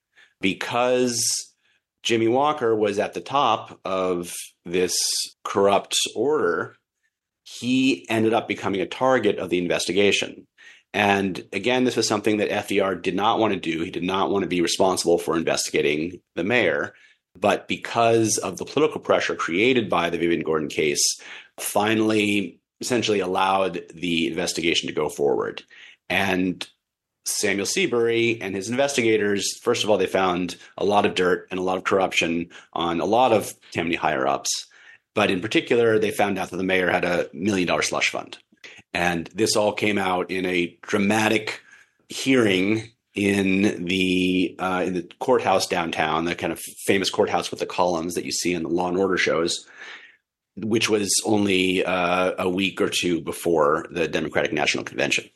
[0.41, 1.55] because
[2.03, 4.97] Jimmy Walker was at the top of this
[5.45, 6.77] corrupt order.
[7.43, 10.47] He ended up becoming a target of the investigation.
[10.93, 13.83] And again, this was something that FDR did not want to do.
[13.83, 16.95] He did not want to be responsible for investigating the mayor.
[17.39, 21.03] But because of the political pressure created by the Vivian Gordon case,
[21.59, 25.63] finally essentially allowed the investigation to go forward.
[26.09, 26.67] And
[27.25, 31.59] Samuel Seabury and his investigators, first of all, they found a lot of dirt and
[31.59, 34.67] a lot of corruption on a lot of Tammany higher ups.
[35.15, 38.39] But in particular, they found out that the mayor had a million dollar slush fund.
[38.93, 41.61] And this all came out in a dramatic
[42.09, 47.67] hearing in the uh, in the courthouse downtown, the kind of famous courthouse with the
[47.67, 49.67] columns that you see in the Law and Order shows,
[50.57, 55.29] which was only uh, a week or two before the Democratic National Convention.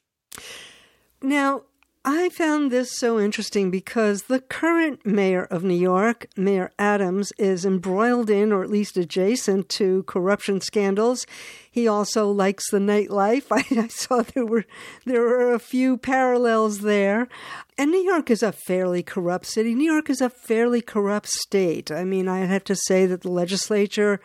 [1.22, 1.62] Now,
[2.04, 7.66] I found this so interesting because the current mayor of New York, Mayor Adams, is
[7.66, 11.26] embroiled in, or at least adjacent to, corruption scandals.
[11.70, 13.46] He also likes the nightlife.
[13.50, 14.64] I, I saw there were
[15.04, 17.28] there were a few parallels there.
[17.76, 19.74] And New York is a fairly corrupt city.
[19.74, 21.90] New York is a fairly corrupt state.
[21.90, 24.20] I mean, I have to say that the legislature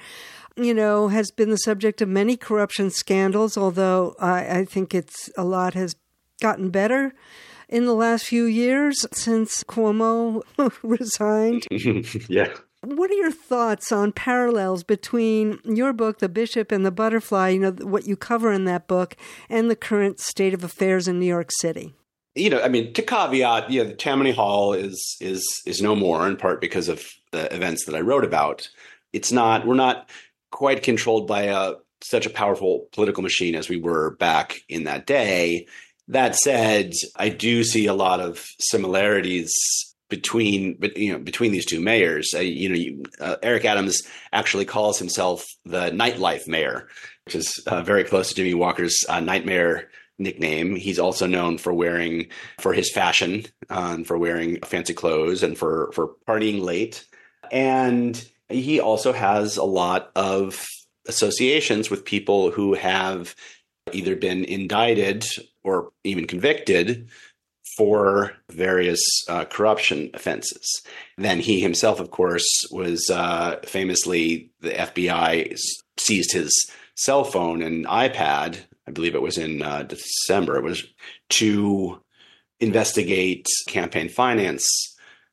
[0.55, 5.27] you know, has been the subject of many corruption scandals, although I, I think it's
[5.36, 5.95] a lot has
[6.39, 7.15] gotten better
[7.73, 10.43] in the last few years since Cuomo
[10.83, 11.67] resigned.
[12.29, 12.53] yeah.
[12.81, 17.59] What are your thoughts on parallels between your book, The Bishop and the Butterfly, you
[17.59, 19.15] know, what you cover in that book,
[19.49, 21.95] and the current state of affairs in New York City?
[22.36, 25.95] You know, I mean, to caveat, you know, the Tammany Hall is is is no
[25.95, 28.69] more in part because of the events that I wrote about.
[29.13, 30.09] It's not we're not
[30.51, 35.07] quite controlled by a such a powerful political machine as we were back in that
[35.07, 35.67] day.
[36.07, 39.51] That said, I do see a lot of similarities
[40.09, 42.33] between you know between these two mayors.
[42.35, 46.87] Uh, you know, you, uh, Eric Adams actually calls himself the nightlife mayor,
[47.25, 49.89] which is uh, very close to Jimmy Walker's uh, nightmare
[50.19, 50.75] nickname.
[50.75, 52.27] He's also known for wearing
[52.59, 57.05] for his fashion, um, for wearing fancy clothes, and for for partying late.
[57.51, 60.67] And he also has a lot of
[61.07, 63.35] associations with people who have
[63.91, 65.25] either been indicted
[65.63, 67.10] or even convicted
[67.78, 70.82] for various uh, corruption offenses.
[71.17, 75.58] Then he himself, of course, was uh, famously the FBI
[75.97, 76.52] seized his
[76.95, 78.60] cell phone and iPad.
[78.88, 80.58] I believe it was in uh, December.
[80.58, 80.86] It was
[81.32, 81.99] to
[82.60, 84.65] investigate campaign finance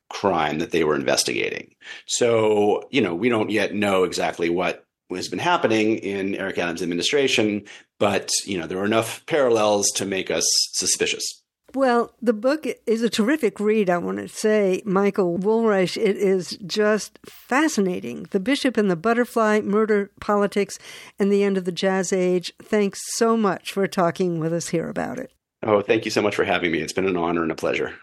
[0.08, 1.74] crime that they were investigating.
[2.06, 4.84] So, you know, we don't yet know exactly what
[5.16, 7.64] has been happening in Eric Adams' administration,
[7.98, 11.42] but, you know, there are enough parallels to make us suspicious.
[11.72, 15.96] Well, the book is a terrific read, I want to say, Michael Wolraich.
[15.96, 18.26] It is just fascinating.
[18.30, 20.78] The Bishop and the Butterfly, Murder, Politics,
[21.18, 22.52] and the End of the Jazz Age.
[22.60, 25.32] Thanks so much for talking with us here about it.
[25.62, 26.80] Oh, thank you so much for having me.
[26.80, 27.94] It's been an honor and a pleasure.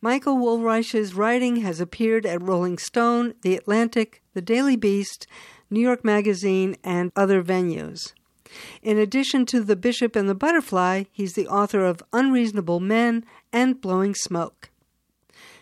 [0.00, 5.26] Michael Wolraich's writing has appeared at Rolling Stone, The Atlantic, The Daily Beast,
[5.70, 8.12] New York Magazine, and other venues.
[8.82, 13.80] In addition to The Bishop and the Butterfly, he's the author of Unreasonable Men and
[13.80, 14.70] Blowing Smoke.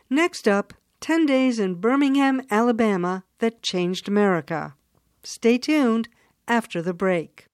[0.08, 4.74] Next up, 10 Days in Birmingham, Alabama That Changed America.
[5.22, 6.08] Stay tuned
[6.46, 7.46] after the break.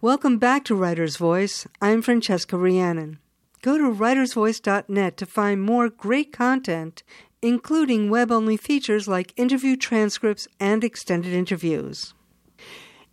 [0.00, 1.66] Welcome back to Writer's Voice.
[1.80, 3.18] I'm Francesca Rheannon.
[3.62, 7.02] Go to writersvoice.net to find more great content,
[7.42, 12.14] including web only features like interview transcripts and extended interviews.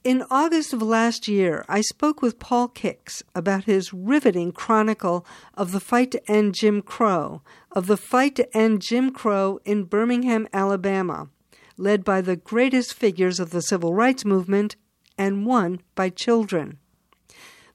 [0.04, 5.74] In August of last year, I spoke with Paul Kix about his riveting chronicle of
[5.74, 7.42] the fight to end Jim Crow,
[7.74, 11.30] of the fight to end Jim Crow in Birmingham, Alabama,
[11.76, 14.78] led by the greatest figures of the civil rights movement
[15.18, 16.78] and won by children.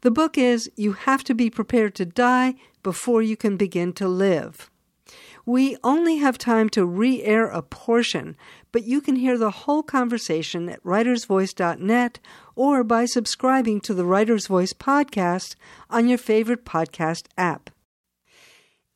[0.01, 4.09] The book is You Have to Be Prepared to Die Before You Can Begin to
[4.09, 4.71] Live.
[5.45, 8.37] We only have time to re air a portion,
[8.71, 12.21] but you can hear the whole conversation at writersvoice.net
[12.55, 15.57] or by subscribing to the Writer's Voice podcast
[15.91, 17.71] on your favorite podcast app.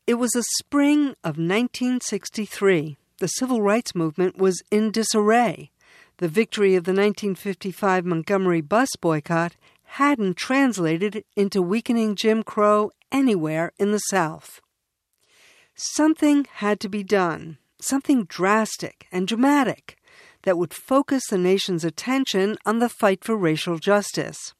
[0.06, 2.96] It was a spring of 1963.
[3.18, 5.72] The civil rights movement was in disarray.
[6.18, 13.72] The victory of the 1955 Montgomery bus boycott hadn't translated into weakening Jim Crow anywhere
[13.78, 14.60] in the South.
[15.76, 19.96] Something had to be done, something drastic and dramatic
[20.42, 24.54] that would focus the nation's attention on the fight for racial justice.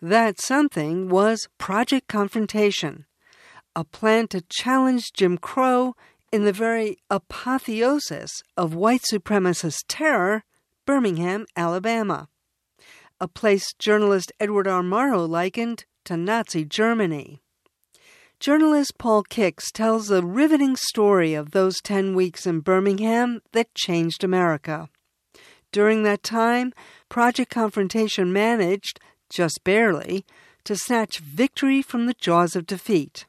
[0.00, 3.06] That something was Project Confrontation,
[3.74, 5.96] a plan to challenge Jim Crow
[6.30, 10.44] in the very apotheosis of white supremacist terror,
[10.86, 12.28] Birmingham, Alabama
[13.20, 14.82] a place journalist Edward R.
[14.82, 17.42] Murrow likened to Nazi Germany.
[18.40, 24.22] Journalist Paul Kix tells a riveting story of those 10 weeks in Birmingham that changed
[24.22, 24.88] America.
[25.72, 26.72] During that time,
[27.08, 30.24] Project Confrontation managed, just barely,
[30.62, 33.26] to snatch victory from the jaws of defeat.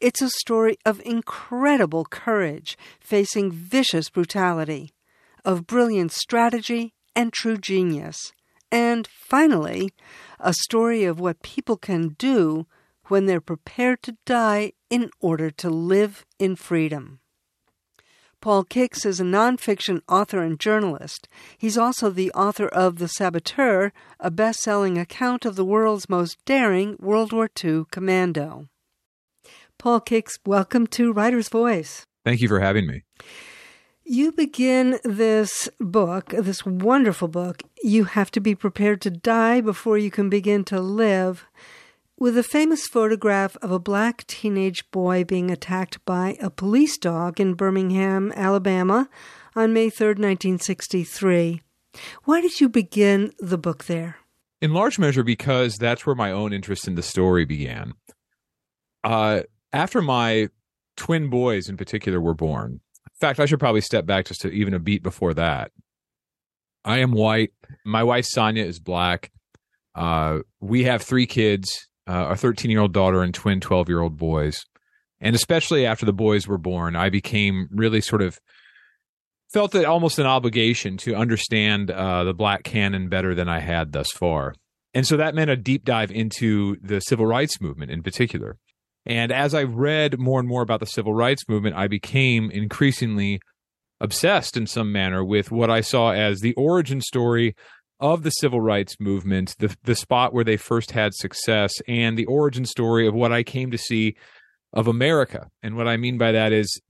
[0.00, 4.92] It's a story of incredible courage facing vicious brutality,
[5.44, 8.16] of brilliant strategy and true genius.
[8.70, 9.92] And finally,
[10.38, 12.68] a story of what people can do
[13.10, 17.20] when they're prepared to die in order to live in freedom.
[18.40, 21.28] Paul Kix is a nonfiction author and journalist.
[21.58, 26.42] He's also the author of The Saboteur, a best selling account of the world's most
[26.46, 28.68] daring World War II commando.
[29.76, 32.06] Paul Kix, welcome to Writer's Voice.
[32.24, 33.02] Thank you for having me.
[34.04, 39.98] You begin this book, this wonderful book, You Have to Be Prepared to Die Before
[39.98, 41.46] You Can Begin to Live,
[42.20, 47.40] with a famous photograph of a black teenage boy being attacked by a police dog
[47.40, 49.08] in Birmingham, Alabama
[49.56, 51.62] on May 3rd, 1963.
[52.24, 54.16] Why did you begin the book there?
[54.60, 57.94] In large measure, because that's where my own interest in the story began.
[59.02, 59.40] Uh,
[59.72, 60.50] after my
[60.98, 64.50] twin boys, in particular, were born, in fact, I should probably step back just to
[64.50, 65.72] even a beat before that.
[66.84, 67.52] I am white.
[67.84, 69.30] My wife Sonia is black.
[69.94, 74.00] Uh, we have three kids: uh, a 13 year old daughter and twin 12 year
[74.00, 74.58] old boys.
[75.20, 78.40] And especially after the boys were born, I became really sort of
[79.52, 83.92] felt it almost an obligation to understand uh, the black canon better than I had
[83.92, 84.54] thus far.
[84.92, 88.56] And so that meant a deep dive into the civil rights movement in particular.
[89.06, 93.40] And as I read more and more about the civil rights movement, I became increasingly
[94.00, 97.54] obsessed in some manner with what I saw as the origin story
[98.00, 102.26] of the civil rights movement, the the spot where they first had success, and the
[102.26, 104.16] origin story of what I came to see
[104.72, 105.50] of America.
[105.62, 106.80] And what I mean by that is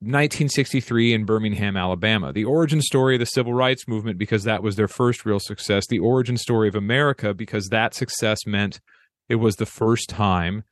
[0.00, 2.32] 1963 in Birmingham, Alabama.
[2.32, 5.86] The origin story of the civil rights movement because that was their first real success.
[5.88, 8.80] The origin story of America because that success meant
[9.28, 10.64] it was the first time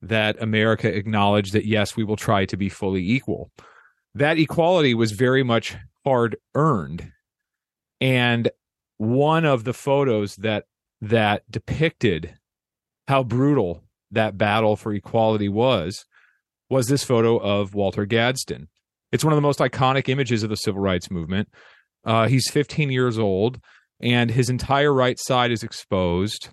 [0.00, 3.50] that America acknowledged that yes, we will try to be fully equal.
[4.14, 7.12] That equality was very much hard earned.
[8.00, 8.50] And
[9.02, 10.66] one of the photos that
[11.00, 12.36] that depicted
[13.08, 13.82] how brutal
[14.12, 16.04] that battle for equality was
[16.70, 18.68] was this photo of Walter Gadsden.
[19.10, 21.48] It's one of the most iconic images of the civil rights movement.
[22.04, 23.58] Uh, he's 15 years old,
[24.00, 26.50] and his entire right side is exposed.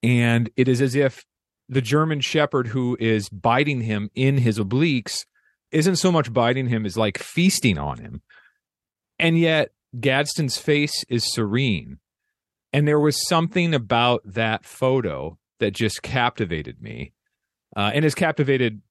[0.00, 1.24] And it is as if
[1.68, 5.26] the German shepherd who is biting him in his obliques
[5.72, 8.22] isn't so much biting him as like feasting on him.
[9.18, 11.98] And yet Gadsden's face is serene.
[12.72, 17.12] And there was something about that photo that just captivated me
[17.76, 18.82] uh, and has captivated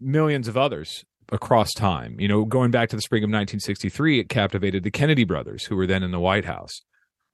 [0.00, 2.18] millions of others across time.
[2.18, 5.76] You know, going back to the spring of 1963, it captivated the Kennedy brothers who
[5.76, 6.80] were then in the White House.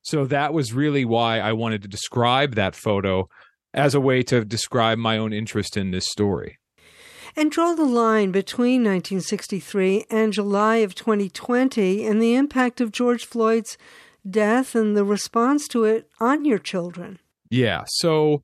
[0.03, 3.29] So that was really why I wanted to describe that photo
[3.73, 6.59] as a way to describe my own interest in this story.
[7.37, 13.25] And draw the line between 1963 and July of 2020 and the impact of George
[13.25, 13.79] Floyd's
[14.29, 17.19] death and the response to it on your children.
[17.51, 17.85] Yeah.
[17.87, 18.43] So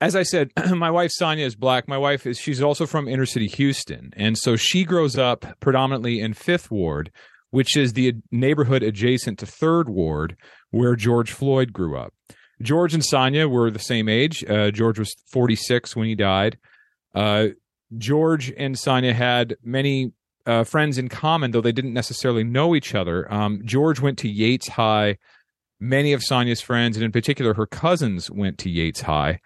[0.00, 1.88] as I said, my wife Sonia is black.
[1.88, 6.20] My wife is she's also from inner city Houston, and so she grows up predominantly
[6.20, 7.10] in Fifth Ward,
[7.50, 10.36] which is the neighborhood adjacent to Third Ward,
[10.70, 12.12] where George Floyd grew up.
[12.62, 14.44] George and Sonia were the same age.
[14.44, 16.58] Uh, George was 46 when he died.
[17.14, 17.48] Uh,
[17.96, 20.12] George and Sonia had many
[20.46, 23.32] uh, friends in common, though they didn't necessarily know each other.
[23.32, 25.18] Um, George went to Yates High.
[25.78, 29.40] Many of Sonia's friends, and in particular her cousins, went to Yates High.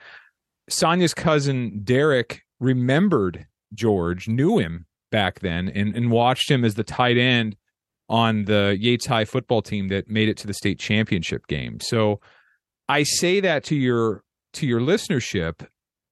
[0.68, 6.84] Sonia's cousin Derek remembered George, knew him back then, and, and watched him as the
[6.84, 7.56] tight end
[8.08, 11.80] on the Yates High football team that made it to the state championship game.
[11.80, 12.20] So
[12.88, 14.22] I say that to your
[14.54, 15.66] to your listenership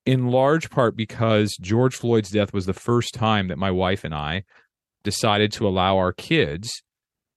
[0.09, 4.15] in large part because George Floyd's death was the first time that my wife and
[4.15, 4.43] I
[5.05, 6.83] decided to allow our kids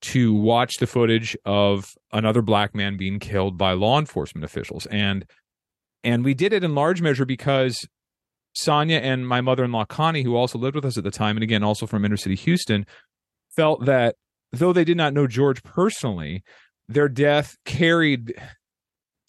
[0.03, 5.25] to watch the footage of another black man being killed by law enforcement officials and
[6.05, 7.77] and we did it in large measure because
[8.53, 11.63] Sonia and my mother-in-law Connie who also lived with us at the time and again
[11.65, 12.85] also from inner city Houston
[13.53, 14.15] felt that
[14.53, 16.41] though they did not know George personally
[16.87, 18.33] their death carried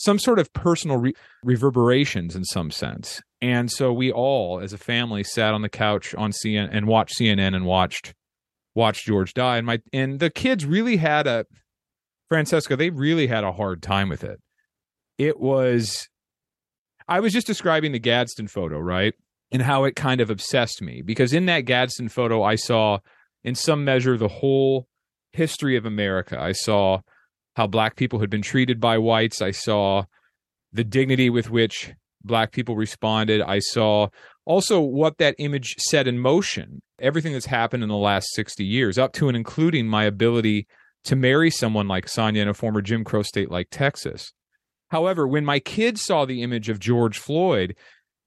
[0.02, 1.14] some sort of personal re-
[1.44, 3.20] reverberations in some sense.
[3.42, 7.18] And so we all, as a family, sat on the couch on CNN and watched
[7.18, 8.14] CNN and watched
[8.74, 9.58] watched George die.
[9.58, 11.44] And my and the kids really had a
[12.28, 12.76] Francesca.
[12.76, 14.40] They really had a hard time with it.
[15.18, 16.08] It was.
[17.08, 19.12] I was just describing the Gadsden photo, right,
[19.50, 23.00] and how it kind of obsessed me because in that Gadsden photo, I saw,
[23.42, 24.86] in some measure, the whole
[25.32, 26.40] history of America.
[26.40, 27.00] I saw
[27.56, 29.42] how black people had been treated by whites.
[29.42, 30.04] I saw
[30.72, 31.92] the dignity with which
[32.24, 33.40] black people responded.
[33.40, 34.08] I saw
[34.44, 38.98] also what that image set in motion, everything that's happened in the last 60 years,
[38.98, 40.66] up to and including my ability
[41.04, 44.32] to marry someone like Sonia in a former Jim Crow state like Texas.
[44.90, 47.74] However, when my kids saw the image of George Floyd,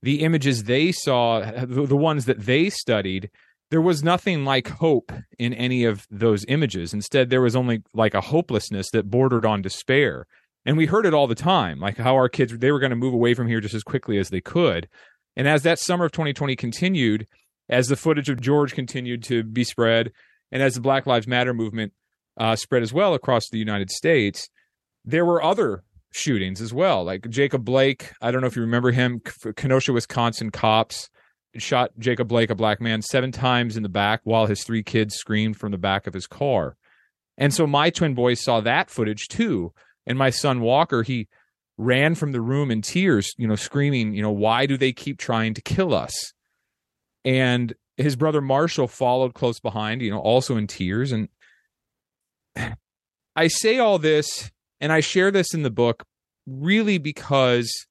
[0.02, 3.30] the images they saw, the ones that they studied,
[3.70, 6.92] there was nothing like hope in any of those images.
[6.92, 10.26] Instead, there was only like a hopelessness that bordered on despair.
[10.66, 12.96] And we heard it all the time, like how our kids they were going to
[12.96, 14.88] move away from here just as quickly as they could.
[15.36, 17.26] And as that summer of 2020 continued,
[17.68, 20.12] as the footage of George continued to be spread,
[20.50, 21.92] and as the Black Lives Matter movement
[22.36, 24.48] uh, spread as well across the United States,
[25.04, 28.12] there were other shootings as well, like Jacob Blake.
[28.20, 29.20] I don't know if you remember him,
[29.56, 31.08] Kenosha, Wisconsin cops
[31.58, 35.14] shot Jacob Blake, a black man, seven times in the back while his three kids
[35.14, 36.76] screamed from the back of his car.
[37.38, 39.72] And so my twin boys saw that footage too.
[40.06, 41.28] And my son Walker, he
[41.78, 45.18] ran from the room in tears, you know, screaming, you know, why do they keep
[45.18, 46.32] trying to kill us?
[47.24, 51.12] And his brother Marshall followed close behind, you know, also in tears.
[51.12, 51.28] And
[53.36, 54.50] I say all this
[54.80, 56.04] and I share this in the book
[56.46, 57.86] really because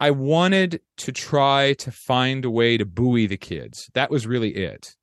[0.00, 3.90] I wanted to try to find a way to buoy the kids.
[3.94, 4.96] That was really it.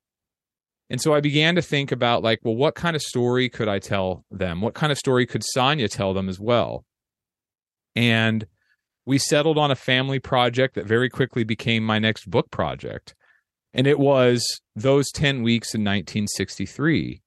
[0.90, 3.78] And so I began to think about like, well, what kind of story could I
[3.78, 4.60] tell them?
[4.60, 6.84] What kind of story could Sonia tell them as well?
[7.94, 8.46] And
[9.04, 13.14] we settled on a family project that very quickly became my next book project.
[13.74, 14.44] And it was
[14.76, 17.20] those 10 weeks in 1963.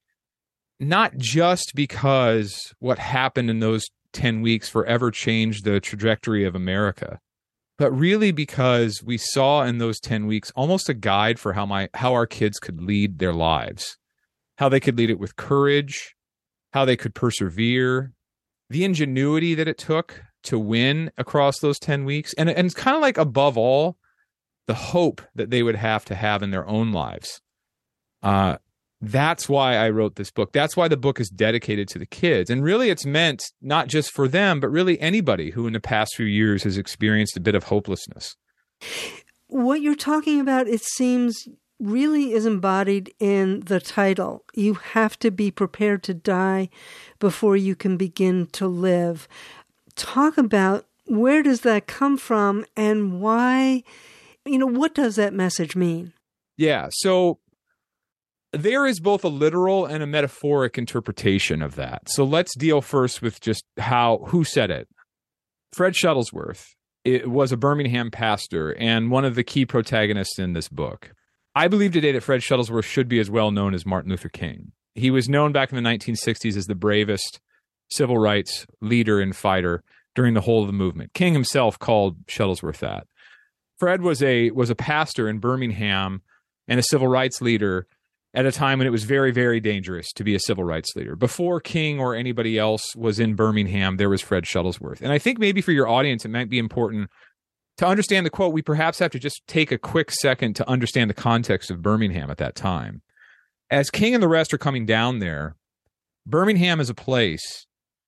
[0.80, 7.20] Not just because what happened in those 10 weeks forever changed the trajectory of America,
[7.78, 11.88] but really because we saw in those 10 weeks almost a guide for how my
[11.94, 13.96] how our kids could lead their lives.
[14.58, 16.14] How they could lead it with courage,
[16.72, 18.12] how they could persevere,
[18.70, 22.96] the ingenuity that it took to win across those 10 weeks and and it's kind
[22.96, 23.96] of like above all
[24.66, 27.40] the hope that they would have to have in their own lives.
[28.22, 28.56] Uh,
[29.02, 30.52] that's why I wrote this book.
[30.52, 32.48] That's why the book is dedicated to the kids.
[32.48, 36.14] And really, it's meant not just for them, but really anybody who in the past
[36.16, 38.36] few years has experienced a bit of hopelessness.
[39.48, 41.48] What you're talking about, it seems,
[41.80, 44.44] really is embodied in the title.
[44.54, 46.68] You have to be prepared to die
[47.18, 49.26] before you can begin to live.
[49.96, 53.82] Talk about where does that come from and why,
[54.46, 56.12] you know, what does that message mean?
[56.56, 56.88] Yeah.
[56.92, 57.40] So
[58.52, 62.08] there is both a literal and a metaphoric interpretation of that.
[62.08, 64.88] So let's deal first with just how who said it.
[65.72, 66.66] Fred Shuttlesworth
[67.04, 71.12] it was a Birmingham pastor and one of the key protagonists in this book.
[71.54, 74.72] I believe today that Fred Shuttlesworth should be as well known as Martin Luther King.
[74.94, 77.40] He was known back in the 1960s as the bravest
[77.90, 79.82] civil rights leader and fighter
[80.14, 81.12] during the whole of the movement.
[81.14, 83.06] King himself called Shuttlesworth that.
[83.78, 86.22] Fred was a was a pastor in Birmingham
[86.68, 87.86] and a civil rights leader
[88.34, 91.16] at a time when it was very, very dangerous to be a civil rights leader.
[91.16, 95.02] Before King or anybody else was in Birmingham, there was Fred Shuttlesworth.
[95.02, 97.10] And I think maybe for your audience, it might be important
[97.76, 98.54] to understand the quote.
[98.54, 102.30] We perhaps have to just take a quick second to understand the context of Birmingham
[102.30, 103.02] at that time.
[103.70, 105.56] As King and the rest are coming down there,
[106.26, 107.66] Birmingham is a place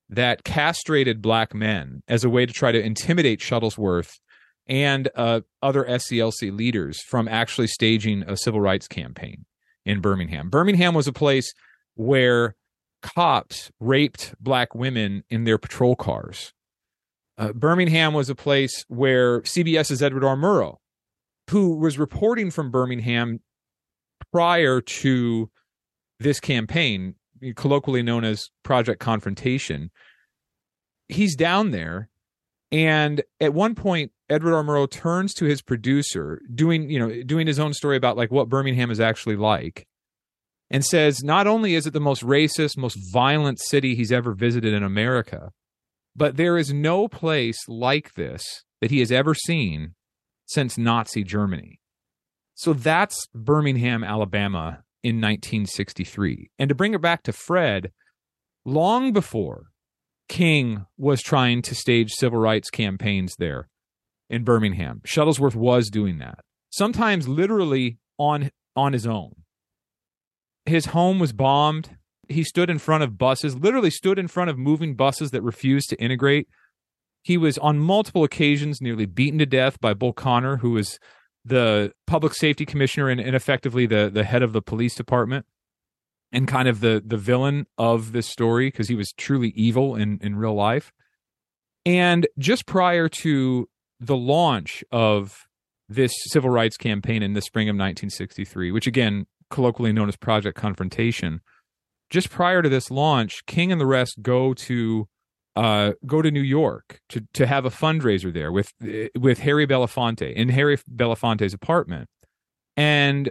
[0.09, 4.13] that castrated black men as a way to try to intimidate Shuttlesworth
[4.67, 9.45] and uh, other SCLC leaders from actually staging a civil rights campaign
[9.85, 10.51] in Birmingham.
[10.51, 11.53] Birmingham was a place
[11.95, 12.57] where
[13.03, 16.53] cops raped black women in their patrol cars.
[17.37, 20.37] Uh, Birmingham was a place where CBS's Edward R.
[20.37, 20.77] Murrow,
[21.51, 23.41] who was reporting from Birmingham
[24.33, 25.51] prior to
[26.21, 27.17] this campaign,
[27.57, 29.91] colloquially known as Project Confrontation,
[31.09, 32.09] he's down there.
[32.73, 34.63] And at one point, Edward R.
[34.63, 38.49] Murrow turns to his producer, doing you know doing his own story about like what
[38.49, 39.87] Birmingham is actually like,
[40.71, 44.73] and says not only is it the most racist, most violent city he's ever visited
[44.73, 45.51] in America,
[46.17, 48.43] but there is no place like this
[48.81, 49.95] that he has ever seen
[50.47, 51.81] since Nazi Germany.
[52.55, 56.51] So that's Birmingham, Alabama in 1963.
[56.59, 57.93] And to bring it back to Fred,
[58.65, 59.67] long before
[60.29, 63.69] King was trying to stage civil rights campaigns there,
[64.29, 65.01] in Birmingham.
[65.07, 69.35] Shuttlesworth was doing that, sometimes literally on on his own.
[70.67, 71.97] His home was bombed.
[72.29, 75.91] He stood in front of buses, literally stood in front of moving buses that refused
[75.91, 76.49] to integrate.
[77.23, 80.99] He was on multiple occasions nearly beaten to death by Bull Connor, who was
[81.45, 85.45] the public safety commissioner and, and effectively the, the head of the police department
[86.35, 90.19] and kind of the the villain of this story because he was truly evil in
[90.21, 90.93] in real life.
[91.87, 93.69] And just prior to
[94.01, 95.47] the launch of
[95.89, 100.57] this civil rights campaign in the spring of 1963, which again, colloquially known as Project
[100.57, 101.41] Confrontation,
[102.11, 105.09] just prior to this launch, King and the rest go to
[105.57, 108.73] uh, go to New York to to have a fundraiser there with
[109.19, 112.09] with Harry Belafonte in Harry Belafonte's apartment,
[112.77, 113.31] and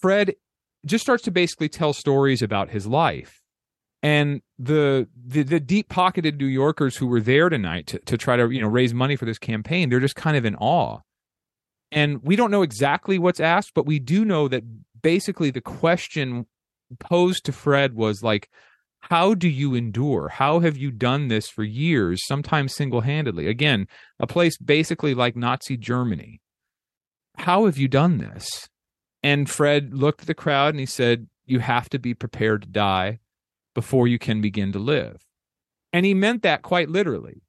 [0.00, 0.34] Fred
[0.84, 3.40] just starts to basically tell stories about his life
[4.04, 8.36] and the, the the, deep pocketed New Yorkers who were there tonight to, to try
[8.36, 10.98] to you know raise money for this campaign, they're just kind of in awe.
[11.90, 14.62] And we don't know exactly what's asked, but we do know that
[15.00, 16.46] basically the question
[17.00, 18.50] posed to Fred was like,
[19.00, 20.28] how do you endure?
[20.28, 23.46] How have you done this for years, sometimes single handedly?
[23.46, 23.86] Again,
[24.20, 26.42] a place basically like Nazi Germany.
[27.38, 28.68] How have you done this?
[29.22, 32.68] And Fred looked at the crowd and he said, You have to be prepared to
[32.68, 33.20] die
[33.74, 35.24] before you can begin to live.
[35.92, 37.42] And he meant that quite literally.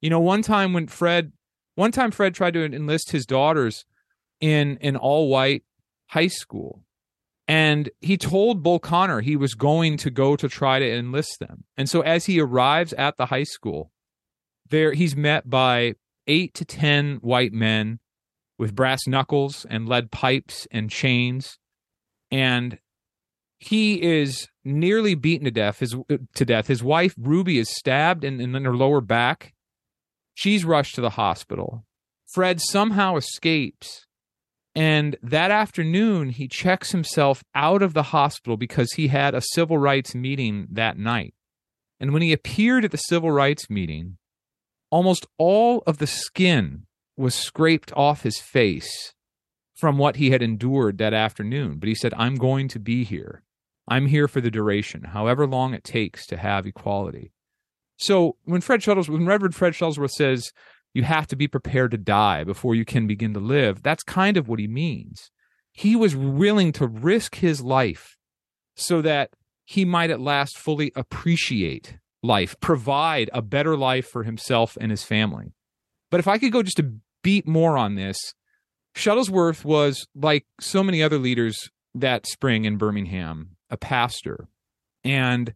[0.00, 1.32] You know, one time when Fred,
[1.74, 3.84] one time Fred tried to enlist his daughters
[4.40, 5.64] in an all white
[6.08, 6.82] high school.
[7.48, 11.64] And he told Bull Connor he was going to go to try to enlist them.
[11.76, 13.92] And so as he arrives at the high school,
[14.68, 15.94] there he's met by
[16.26, 18.00] eight to ten white men
[18.58, 21.58] with brass knuckles and lead pipes and chains
[22.30, 22.78] and
[23.58, 25.80] he is nearly beaten to death.
[25.80, 25.96] His
[26.34, 26.66] to death.
[26.66, 29.54] His wife Ruby is stabbed in, in her lower back.
[30.34, 31.84] She's rushed to the hospital.
[32.32, 34.06] Fred somehow escapes.
[34.74, 39.78] And that afternoon, he checks himself out of the hospital because he had a civil
[39.78, 41.32] rights meeting that night.
[41.98, 44.18] And when he appeared at the civil rights meeting,
[44.90, 46.86] almost all of the skin
[47.16, 49.14] was scraped off his face
[49.74, 51.78] from what he had endured that afternoon.
[51.78, 53.42] But he said, I'm going to be here.
[53.88, 57.32] I'm here for the duration, however long it takes to have equality.
[57.96, 60.52] So when Fred Shuttlesworth, when Reverend Fred Shuttlesworth says
[60.92, 64.36] you have to be prepared to die before you can begin to live, that's kind
[64.36, 65.30] of what he means.
[65.72, 68.16] He was willing to risk his life
[68.76, 69.30] so that
[69.64, 75.02] he might at last fully appreciate life, provide a better life for himself and his
[75.02, 75.54] family.
[76.10, 78.16] But if I could go just a beat more on this,
[78.94, 84.48] Shuttlesworth was like so many other leaders that spring in Birmingham, a pastor.
[85.04, 85.54] And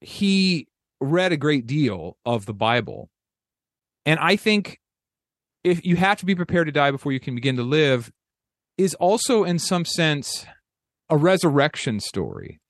[0.00, 0.68] he
[1.00, 3.10] read a great deal of the Bible.
[4.06, 4.80] And I think
[5.64, 8.10] if you have to be prepared to die before you can begin to live,
[8.76, 10.46] is also in some sense
[11.10, 12.60] a resurrection story.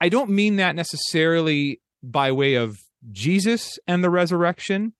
[0.00, 2.78] I don't mean that necessarily by way of
[3.10, 4.94] Jesus and the resurrection.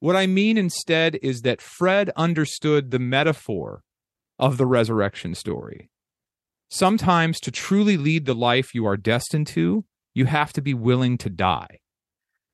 [0.00, 3.82] What I mean instead is that Fred understood the metaphor
[4.38, 5.88] of the resurrection story.
[6.74, 11.18] Sometimes to truly lead the life you are destined to, you have to be willing
[11.18, 11.80] to die.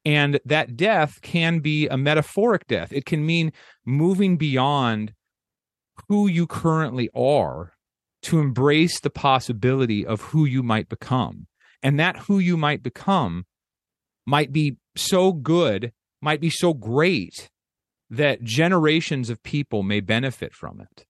[0.04, 2.92] And that death can be a metaphoric death.
[2.92, 3.52] It can mean
[3.86, 5.12] moving beyond
[6.08, 7.74] who you currently are
[8.22, 11.46] to embrace the possibility of who you might become.
[11.80, 13.46] And that who you might become
[14.26, 17.50] might be so good, might be so great
[18.10, 21.06] that generations of people may benefit from it.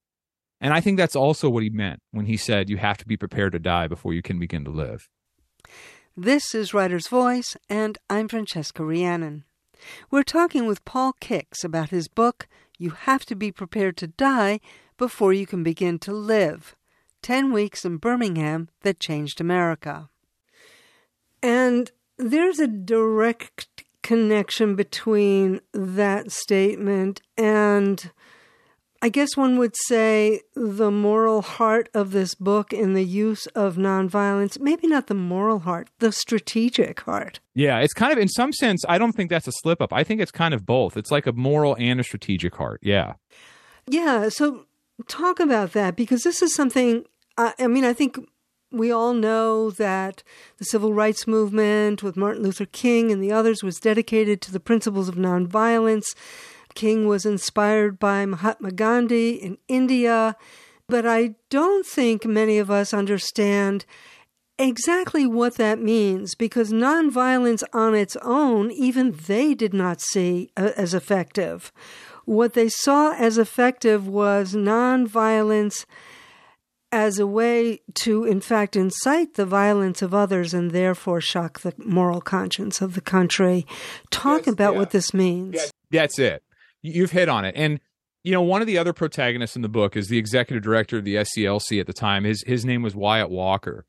[0.61, 3.17] And I think that's also what he meant when he said you have to be
[3.17, 5.09] prepared to die before you can begin to live.
[6.17, 9.45] This is Writer's Voice, and I'm Francesca Rheannon.
[10.11, 14.59] We're talking with Paul Kix about his book, You Have to Be Prepared to Die
[14.97, 16.75] Before You Can Begin to Live
[17.23, 20.09] 10 Weeks in Birmingham That Changed America.
[21.41, 28.11] And there's a direct connection between that statement and
[29.01, 33.77] I guess one would say the moral heart of this book in the use of
[33.77, 37.39] nonviolence, maybe not the moral heart, the strategic heart.
[37.55, 39.93] Yeah, it's kind of, in some sense, I don't think that's a slip up.
[39.93, 40.97] I think it's kind of both.
[40.97, 42.81] It's like a moral and a strategic heart.
[42.83, 43.15] Yeah.
[43.87, 44.31] Yeah.
[44.31, 44.67] So
[45.07, 47.05] talk about that because this is something,
[47.37, 48.19] I, I mean, I think
[48.73, 50.23] we all know that
[50.59, 54.61] the civil rights movement with Martin Luther King and the others was dedicated to the
[54.61, 56.07] principles of nonviolence.
[56.75, 60.37] King was inspired by Mahatma Gandhi in India,
[60.89, 63.85] but I don't think many of us understand
[64.59, 70.71] exactly what that means because nonviolence on its own, even they did not see uh,
[70.77, 71.73] as effective.
[72.25, 75.87] What they saw as effective was nonviolence
[76.91, 81.75] as a way to, in fact, incite the violence of others and therefore shock the
[81.79, 83.67] moral conscience of the country.
[84.11, 84.79] Talk yes, about yeah.
[84.79, 85.73] what this means.
[85.91, 86.43] That's it
[86.83, 87.55] you've hit on it.
[87.57, 87.81] And
[88.25, 91.05] you know, one of the other protagonists in the book is the executive director of
[91.05, 92.25] the SCLC at the time.
[92.25, 93.87] His his name was Wyatt Walker.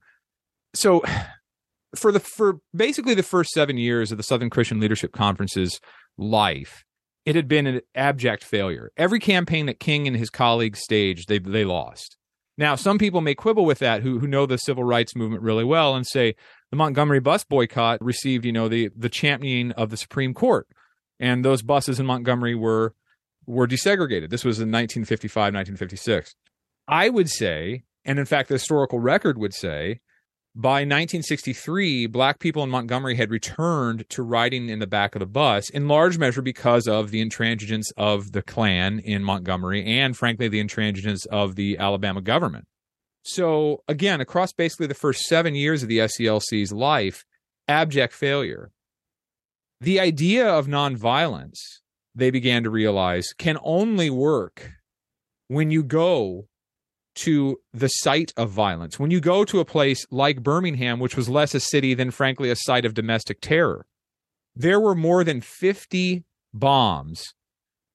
[0.74, 1.04] So
[1.96, 5.80] for the for basically the first seven years of the Southern Christian Leadership Conference's
[6.18, 6.84] life,
[7.26, 8.92] it had been an abject failure.
[8.98, 12.18] Every campaign that King and his colleagues staged, they they lost.
[12.58, 15.64] Now, some people may quibble with that who who know the civil rights movement really
[15.64, 16.36] well and say
[16.72, 20.68] the Montgomery bus boycott received, you know, the the championing of the Supreme Court
[21.20, 22.94] and those buses in Montgomery were
[23.46, 24.30] were desegregated.
[24.30, 26.36] This was in 1955, 1956.
[26.88, 30.02] I would say, and in fact, the historical record would say,
[30.56, 35.26] by 1963, black people in Montgomery had returned to riding in the back of the
[35.26, 40.48] bus, in large measure because of the intransigence of the Klan in Montgomery and, frankly,
[40.48, 42.66] the intransigence of the Alabama government.
[43.24, 47.26] So, again, across basically the first seven years of the SCLC's life,
[47.68, 48.72] abject failure
[49.82, 51.60] the idea of nonviolence,
[52.16, 54.72] they began to realize, can only work
[55.48, 56.48] when you go
[57.16, 59.00] to the site of violence.
[59.00, 62.50] When you go to a place like Birmingham, which was less a city than, frankly,
[62.50, 63.86] a site of domestic terror,
[64.56, 66.24] there were more than 50
[66.54, 67.34] bombs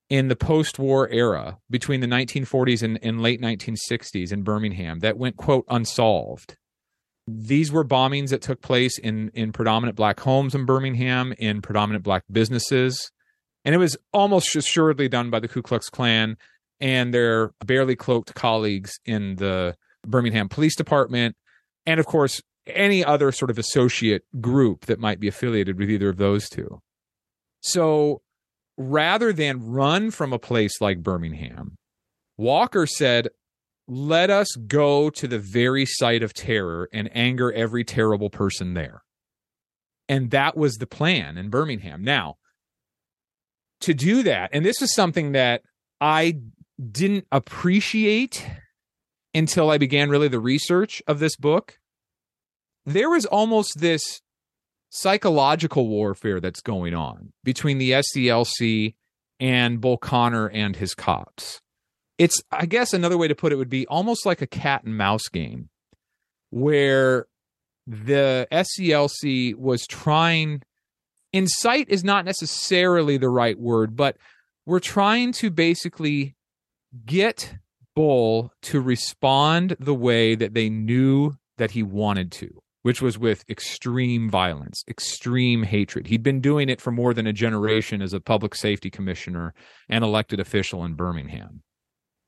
[0.09, 5.17] in the post war era between the 1940s and, and late 1960s in Birmingham that
[5.17, 6.57] went, quote, unsolved.
[7.27, 12.03] These were bombings that took place in, in predominant black homes in Birmingham, in predominant
[12.03, 13.11] black businesses.
[13.63, 16.37] And it was almost assuredly done by the Ku Klux Klan
[16.79, 21.35] and their barely cloaked colleagues in the Birmingham Police Department.
[21.87, 26.09] And of course, any other sort of associate group that might be affiliated with either
[26.09, 26.81] of those two.
[27.61, 28.21] So
[28.77, 31.77] rather than run from a place like Birmingham,
[32.37, 33.29] Walker said,
[33.87, 39.03] let us go to the very site of terror and anger every terrible person there.
[40.09, 42.03] And that was the plan in Birmingham.
[42.03, 42.35] Now,
[43.81, 45.61] to do that, and this is something that
[45.99, 46.39] I
[46.91, 48.45] didn't appreciate
[49.33, 51.77] until I began really the research of this book.
[52.85, 54.21] There was almost this
[54.89, 58.95] psychological warfare that's going on between the SCLC
[59.39, 61.61] and Bull Connor and his cops.
[62.17, 64.97] It's, I guess, another way to put it would be almost like a cat and
[64.97, 65.69] mouse game
[66.49, 67.27] where
[67.85, 70.61] the SCLC was trying,
[71.33, 74.17] incite is not necessarily the right word, but
[74.65, 76.35] we're trying to basically
[77.05, 77.55] get
[77.95, 83.43] Bull to respond the way that they knew that he wanted to which was with
[83.49, 86.05] extreme violence, extreme hatred.
[86.05, 89.55] He'd been doing it for more than a generation as a public safety commissioner
[89.89, 91.63] and elected official in Birmingham.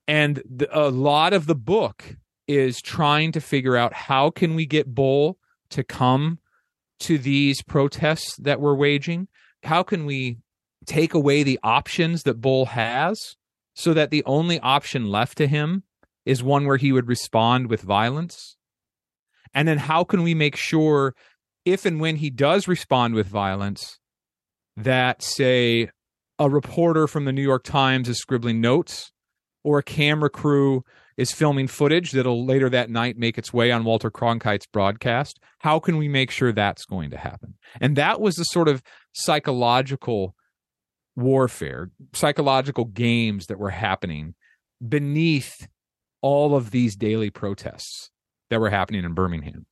[0.08, 2.16] And the, a lot of the book
[2.48, 5.38] is trying to figure out how can we get Bull
[5.70, 6.38] to come
[7.00, 9.28] to these protests that we're waging?
[9.62, 10.38] How can we
[10.86, 13.36] take away the options that Bull has
[13.74, 15.82] so that the only option left to him
[16.24, 18.56] is one where he would respond with violence?
[19.52, 21.14] And then how can we make sure
[21.66, 23.98] if and when he does respond with violence
[24.74, 25.90] that say
[26.38, 29.12] a reporter from the New York Times is scribbling notes
[29.68, 30.82] or a camera crew
[31.18, 35.38] is filming footage that'll later that night make its way on Walter Cronkite's broadcast.
[35.58, 37.54] How can we make sure that's going to happen?
[37.80, 40.34] And that was the sort of psychological
[41.16, 44.34] warfare, psychological games that were happening
[44.86, 45.68] beneath
[46.22, 48.10] all of these daily protests
[48.48, 49.66] that were happening in Birmingham.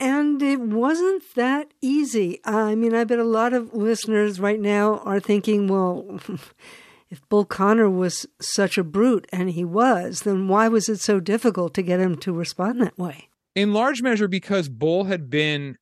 [0.00, 2.40] And it wasn't that easy.
[2.44, 6.20] I mean, I bet a lot of listeners right now are thinking, well,
[7.10, 11.20] if Bull Connor was such a brute, and he was, then why was it so
[11.20, 13.28] difficult to get him to respond that way?
[13.54, 15.78] In large measure, because Bull had been,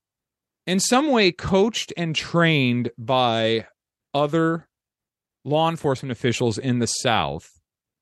[0.66, 3.66] in some way, coached and trained by
[4.12, 4.68] other
[5.44, 7.50] law enforcement officials in the South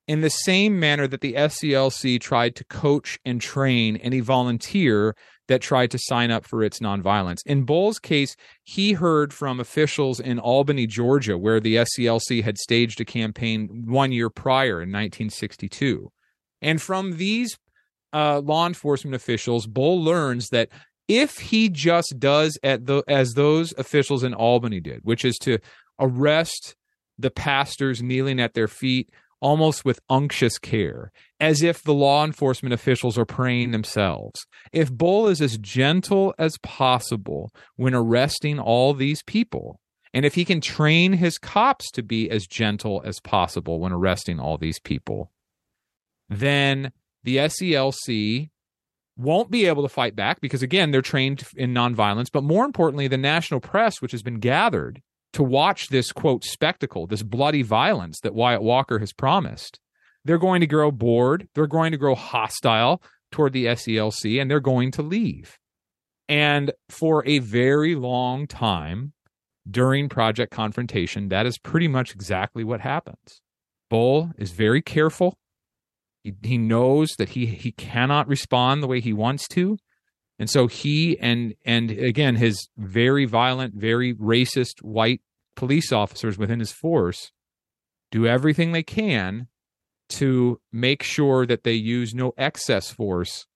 [0.09, 5.15] in the same manner that the SCLC tried to coach and train any volunteer
[5.49, 7.39] that tried to sign up for its nonviolence.
[7.47, 13.01] In Bull's case, he heard from officials in Albany, Georgia, where the SCLC had staged
[13.01, 16.11] a campaign one year prior in 1962.
[16.61, 17.57] And from these
[18.13, 20.69] uh, law enforcement officials, Bull learns that
[21.09, 25.59] if he just does at the, as those officials in Albany did, which is to
[25.99, 26.77] arrest
[27.19, 29.11] the pastors kneeling at their feet,
[29.43, 34.47] almost with unctuous care, as if the law enforcement officials are praying themselves.
[34.73, 39.81] If Bull is as gentle as possible when arresting all these people,
[40.15, 44.39] and if he can train his cops to be as gentle as possible when arresting
[44.39, 45.33] all these people,
[46.29, 46.93] then
[47.25, 48.51] the SCLC
[49.17, 52.31] won't be able to fight back because, again, they're trained in nonviolence.
[52.33, 55.03] But more importantly, the national press, which has been gathered
[55.33, 59.81] to watch this quote spectacle, this bloody violence that Wyatt Walker has promised,
[60.25, 61.49] they're going to grow bored.
[61.55, 65.59] They're going to grow hostile toward the SCLC, and they're going to leave.
[66.29, 69.13] And for a very long time
[69.69, 73.41] during Project Confrontation, that is pretty much exactly what happens.
[73.91, 75.37] Bull is very careful.
[76.23, 79.77] He, he knows that he, he cannot respond the way he wants to.
[80.43, 85.21] And so he and and again his very violent, very racist white
[85.55, 87.31] police officers within his force
[88.11, 89.47] do everything they can
[90.09, 93.47] to make sure that they use no excess force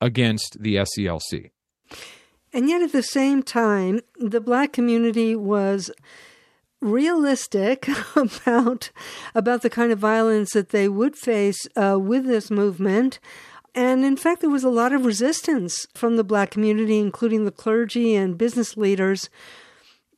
[0.00, 1.50] against the SCLC.
[2.50, 5.90] And yet at the same time, the black community was
[6.80, 8.90] realistic about
[9.34, 13.20] about the kind of violence that they would face uh, with this movement.
[13.74, 17.50] And in fact, there was a lot of resistance from the black community, including the
[17.50, 19.30] clergy and business leaders,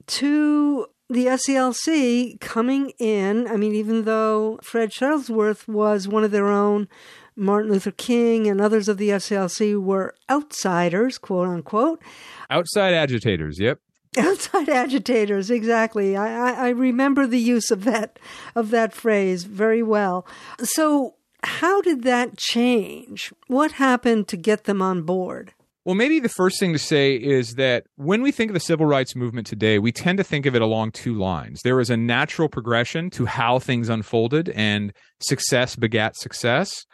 [0.06, 3.46] to the SCLC coming in.
[3.46, 6.88] I mean, even though Fred Shuttlesworth was one of their own,
[7.36, 12.02] Martin Luther King and others of the SCLC were outsiders, quote unquote.
[12.50, 13.80] Outside agitators, yep.
[14.18, 16.16] Outside agitators, exactly.
[16.16, 18.18] I, I, I remember the use of that
[18.54, 20.26] of that phrase very well.
[20.62, 23.32] So how did that change?
[23.46, 25.52] What happened to get them on board?
[25.84, 28.86] Well, maybe the first thing to say is that when we think of the civil
[28.86, 31.60] rights movement today, we tend to think of it along two lines.
[31.62, 36.86] There was a natural progression to how things unfolded, and success begat success.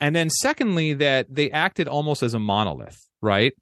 [0.00, 3.52] And then, secondly, that they acted almost as a monolith, right?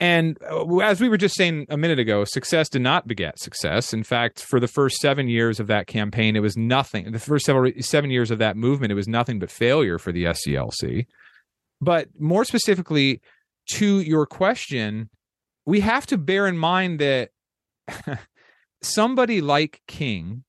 [0.00, 3.92] And uh, as we were just saying a minute ago, success did not beget success.
[3.92, 7.12] In fact, for the first seven years of that campaign, it was nothing.
[7.12, 10.24] The first several seven years of that movement, it was nothing but failure for the
[10.24, 11.06] SCLC.
[11.82, 13.20] But more specifically
[13.72, 15.10] to your question,
[15.66, 17.30] we have to bear in mind that
[18.82, 20.44] somebody like King,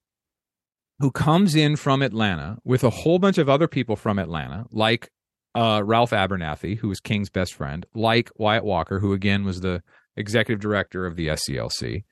[1.00, 5.10] who comes in from Atlanta with a whole bunch of other people from Atlanta, like
[5.56, 9.84] uh, Ralph Abernathy, who was King's best friend, like Wyatt Walker, who again was the
[10.16, 12.04] executive director of the SCLC.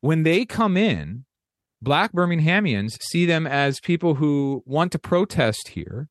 [0.00, 1.24] When they come in,
[1.82, 6.08] black Birminghamians see them as people who want to protest here,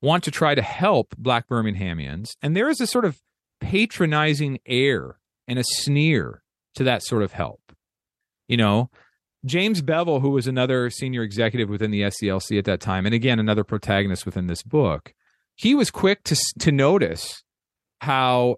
[0.00, 2.30] want to try to help black Birminghamians.
[2.42, 3.20] And there is a sort of
[3.60, 5.18] patronizing air
[5.48, 6.42] and a sneer
[6.74, 7.60] to that sort of help.
[8.48, 8.90] You know,
[9.44, 13.38] James Bevel, who was another senior executive within the SCLC at that time, and again,
[13.38, 15.14] another protagonist within this book,
[15.56, 17.42] he was quick to to notice
[18.00, 18.56] how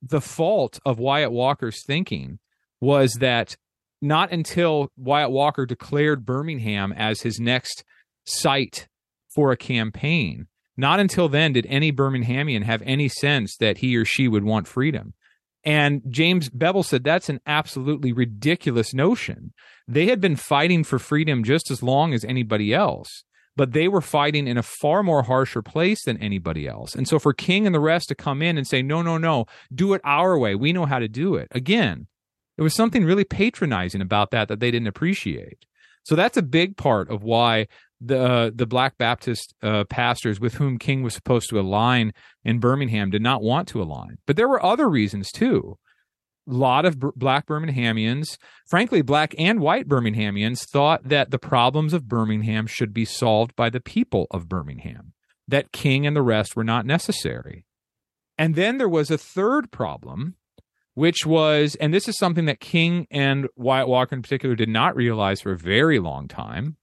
[0.00, 2.38] the fault of Wyatt Walker's thinking
[2.80, 3.56] was that
[4.00, 7.84] not until Wyatt Walker declared Birmingham as his next
[8.24, 8.88] site
[9.34, 10.46] for a campaign,
[10.76, 14.68] not until then did any Birminghamian have any sense that he or she would want
[14.68, 15.14] freedom.
[15.64, 19.52] And James Bevel said that's an absolutely ridiculous notion.
[19.88, 23.24] They had been fighting for freedom just as long as anybody else
[23.56, 26.94] but they were fighting in a far more harsher place than anybody else.
[26.94, 29.46] And so for King and the rest to come in and say, no, no, no,
[29.74, 30.54] do it our way.
[30.54, 31.48] We know how to do it.
[31.52, 32.06] Again,
[32.56, 35.64] there was something really patronizing about that that they didn't appreciate.
[36.04, 37.66] So that's a big part of why
[38.00, 42.12] the uh, the Black Baptist uh, pastors with whom King was supposed to align
[42.44, 44.18] in Birmingham did not want to align.
[44.26, 45.78] But there were other reasons too
[46.46, 52.66] lot of black Birminghamians, frankly, black and white Birminghamians, thought that the problems of Birmingham
[52.66, 55.12] should be solved by the people of Birmingham,
[55.48, 57.64] that King and the rest were not necessary.
[58.38, 60.36] And then there was a third problem,
[60.94, 64.96] which was, and this is something that King and Wyatt Walker in particular did not
[64.96, 66.76] realize for a very long time.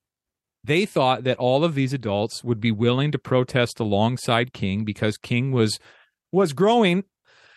[0.64, 5.18] They thought that all of these adults would be willing to protest alongside King because
[5.18, 5.78] King was
[6.32, 7.04] was growing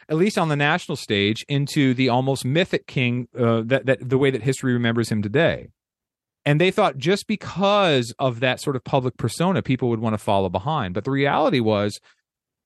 [0.08, 4.18] at least on the national stage, into the almost mythic king uh, that, that the
[4.18, 5.68] way that history remembers him today.
[6.44, 10.18] And they thought just because of that sort of public persona, people would want to
[10.18, 10.94] follow behind.
[10.94, 11.98] But the reality was,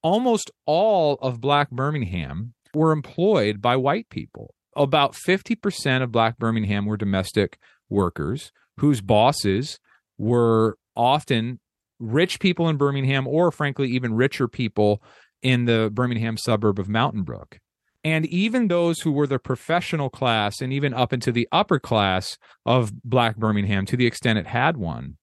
[0.03, 4.55] almost all of Black Birmingham were employed by white people.
[4.77, 9.79] About 50% of Black Birmingham were domestic workers whose bosses
[10.19, 11.59] were often
[11.99, 15.03] rich people in Birmingham or, frankly, even richer people
[15.43, 17.59] in the Birmingham suburb of Mountain Brook.
[18.03, 22.39] And even those who were the professional class and even up into the upper class
[22.65, 25.19] of Black Birmingham, to the extent it had one,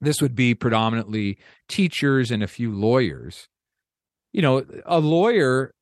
[0.00, 1.38] this would be predominantly
[1.68, 3.48] teachers and a few lawyers.
[4.32, 5.74] You know, a lawyer,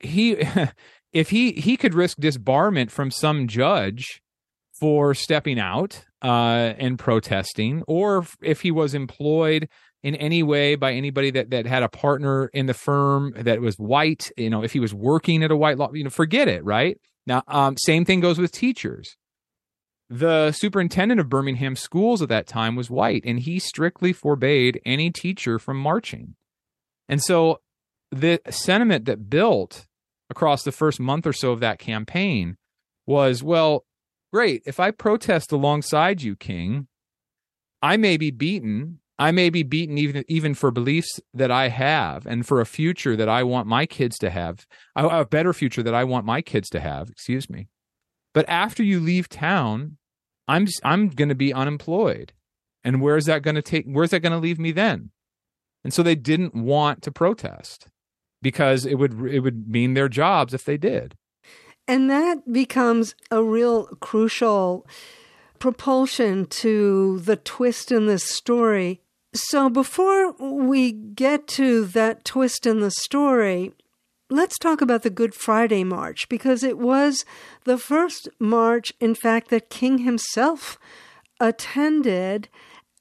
[0.00, 0.42] he,
[1.12, 4.20] if he, he could risk disbarment from some judge
[4.80, 9.68] for stepping out uh, and protesting, or if he was employed
[10.04, 13.76] in any way by anybody that that had a partner in the firm that was
[13.76, 16.64] white you know if he was working at a white law you know forget it
[16.64, 17.00] right?
[17.26, 19.16] Now um, same thing goes with teachers.
[20.10, 25.10] The superintendent of birmingham schools at that time was white and he strictly forbade any
[25.10, 26.36] teacher from marching.
[27.08, 27.60] And so
[28.10, 29.86] the sentiment that built
[30.30, 32.56] across the first month or so of that campaign
[33.06, 33.84] was well
[34.32, 36.88] great if i protest alongside you king
[37.82, 42.26] i may be beaten I may be beaten even even for beliefs that I have
[42.26, 45.94] and for a future that I want my kids to have, a better future that
[45.94, 47.68] I want my kids to have, excuse me.
[48.32, 49.98] But after you leave town,
[50.48, 52.32] I'm I'm going to be unemployed.
[52.82, 55.10] And where's that going to take where's that going to leave me then?
[55.84, 57.88] And so they didn't want to protest
[58.42, 61.16] because it would it would mean their jobs if they did.
[61.86, 64.86] And that becomes a real crucial
[65.58, 69.00] propulsion to the twist in this story
[69.34, 73.72] so before we get to that twist in the story,
[74.30, 77.24] let's talk about the Good Friday March because it was
[77.64, 80.78] the first march, in fact, that King himself
[81.40, 82.48] attended.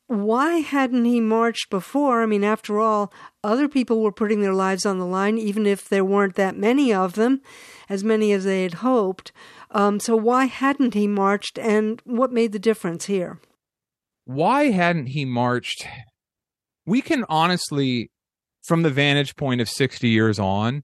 [0.08, 2.24] Why hadn't he marched before?
[2.24, 3.14] I mean, after all,
[3.44, 6.92] other people were putting their lives on the line, even if there weren't that many
[6.92, 7.42] of them,
[7.90, 9.32] as many as they had hoped.
[9.70, 13.40] Um, so, why hadn't he marched, and what made the difference here?
[14.26, 15.86] Why hadn't he marched?
[16.86, 18.12] We can honestly,
[18.64, 20.84] from the vantage point of 60 years on,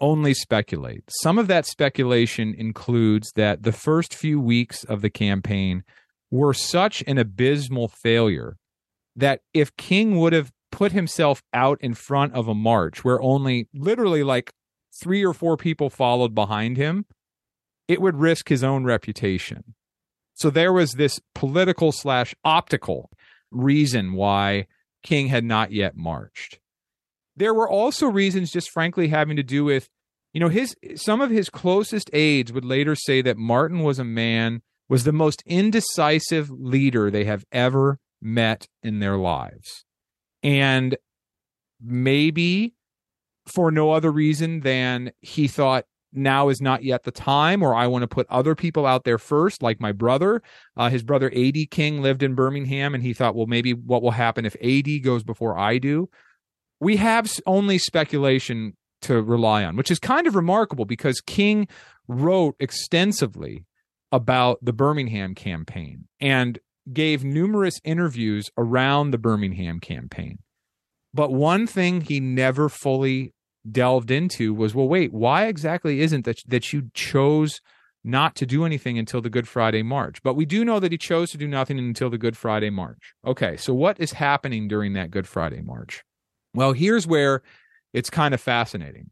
[0.00, 1.04] only speculate.
[1.22, 5.84] Some of that speculation includes that the first few weeks of the campaign
[6.30, 8.56] were such an abysmal failure
[9.16, 13.68] that if King would have put himself out in front of a march where only
[13.72, 14.52] literally like
[15.00, 17.06] three or four people followed behind him,
[17.86, 19.74] it would risk his own reputation.
[20.34, 23.10] So there was this political slash optical
[23.52, 24.66] reason why
[25.04, 26.58] King had not yet marched.
[27.36, 29.88] There were also reasons, just frankly, having to do with,
[30.32, 34.04] you know, his some of his closest aides would later say that Martin was a
[34.04, 39.84] man was the most indecisive leader they have ever met in their lives.
[40.42, 40.96] And
[41.80, 42.74] maybe
[43.46, 47.86] for no other reason than he thought now is not yet the time, or I
[47.86, 50.42] want to put other people out there first, like my brother.
[50.76, 51.66] Uh, his brother A.D.
[51.66, 55.00] King lived in Birmingham, and he thought, well, maybe what will happen if A.D.
[55.00, 56.08] goes before I do?
[56.80, 61.68] We have only speculation to rely on, which is kind of remarkable because King
[62.08, 63.64] wrote extensively
[64.10, 66.58] about the Birmingham campaign and
[66.92, 70.38] gave numerous interviews around the Birmingham campaign.
[71.12, 73.33] But one thing he never fully
[73.70, 77.60] delved into was well wait why exactly isn't that that you chose
[78.06, 80.22] not to do anything until the good friday march?
[80.22, 83.14] But we do know that he chose to do nothing until the good friday march.
[83.26, 86.04] Okay so what is happening during that good friday march?
[86.52, 87.42] Well here's where
[87.92, 89.10] it's kind of fascinating.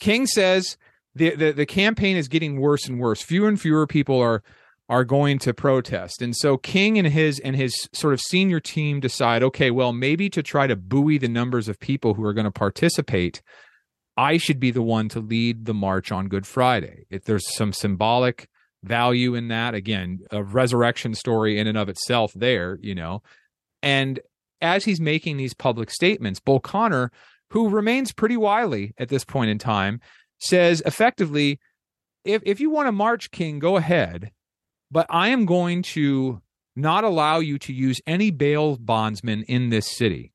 [0.00, 0.78] King says
[1.14, 3.20] the, the, the campaign is getting worse and worse.
[3.20, 4.42] Fewer and fewer people are
[4.88, 6.22] are going to protest.
[6.22, 10.30] And so King and his and his sort of senior team decide, okay, well, maybe
[10.30, 13.42] to try to buoy the numbers of people who are going to participate,
[14.16, 17.04] I should be the one to lead the march on Good Friday.
[17.10, 18.48] If there's some symbolic
[18.82, 23.22] value in that, again, a resurrection story in and of itself there, you know.
[23.82, 24.20] And
[24.60, 27.12] as he's making these public statements, Bull Connor,
[27.50, 30.00] who remains pretty wily at this point in time,
[30.38, 31.60] says effectively,
[32.24, 34.32] if if you want to march, King, go ahead
[34.90, 36.40] but I am going to
[36.76, 40.32] not allow you to use any bail bondsmen in this city.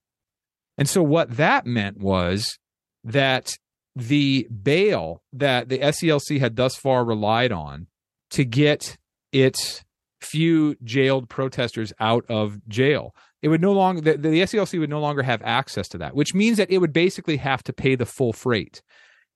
[0.77, 2.57] And so what that meant was
[3.03, 3.57] that
[3.95, 7.87] the bail that the SCLC had thus far relied on
[8.31, 8.97] to get
[9.31, 9.83] its
[10.19, 13.13] few jailed protesters out of jail.
[13.41, 16.33] It would no longer the, the SCLC would no longer have access to that, which
[16.33, 18.81] means that it would basically have to pay the full freight.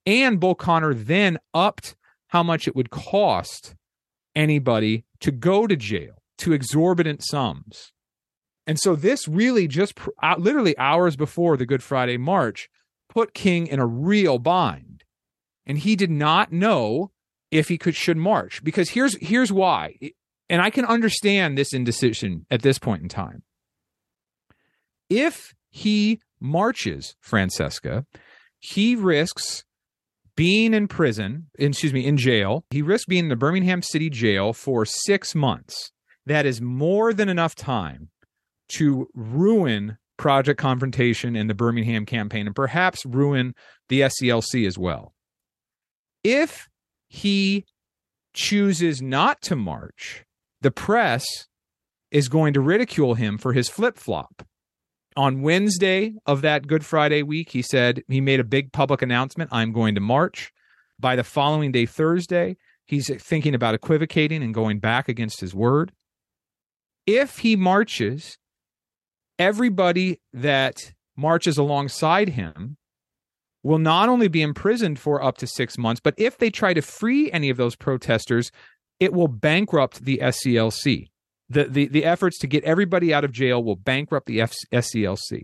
[0.05, 1.95] And Bull Connor then upped
[2.29, 3.75] how much it would cost
[4.37, 7.91] anybody to go to jail to exorbitant sums.
[8.67, 12.69] And so this really just uh, literally hours before the Good Friday March
[13.09, 15.03] put King in a real bind.
[15.65, 17.11] And he did not know
[17.49, 19.95] if he could should march because here's here's why.
[20.49, 23.43] And I can understand this indecision at this point in time.
[25.09, 28.05] If he marches, Francesca,
[28.59, 29.63] he risks
[30.37, 32.63] being in prison, excuse me, in jail.
[32.69, 35.91] He risked being in the Birmingham City Jail for six months.
[36.25, 38.09] That is more than enough time
[38.69, 43.53] to ruin Project Confrontation and the Birmingham campaign and perhaps ruin
[43.89, 45.13] the SCLC as well.
[46.23, 46.67] If
[47.09, 47.65] he
[48.33, 50.23] chooses not to march,
[50.61, 51.25] the press
[52.11, 54.43] is going to ridicule him for his flip flop
[55.17, 59.49] on Wednesday of that Good Friday week, he said he made a big public announcement
[59.51, 60.53] I'm going to march.
[60.99, 65.91] By the following day, Thursday, he's thinking about equivocating and going back against his word.
[67.05, 68.37] If he marches,
[69.39, 72.77] everybody that marches alongside him
[73.63, 76.81] will not only be imprisoned for up to six months, but if they try to
[76.81, 78.51] free any of those protesters,
[78.99, 81.09] it will bankrupt the SCLC
[81.49, 85.43] the, the, the efforts to get everybody out of jail will bankrupt the F- SCLC.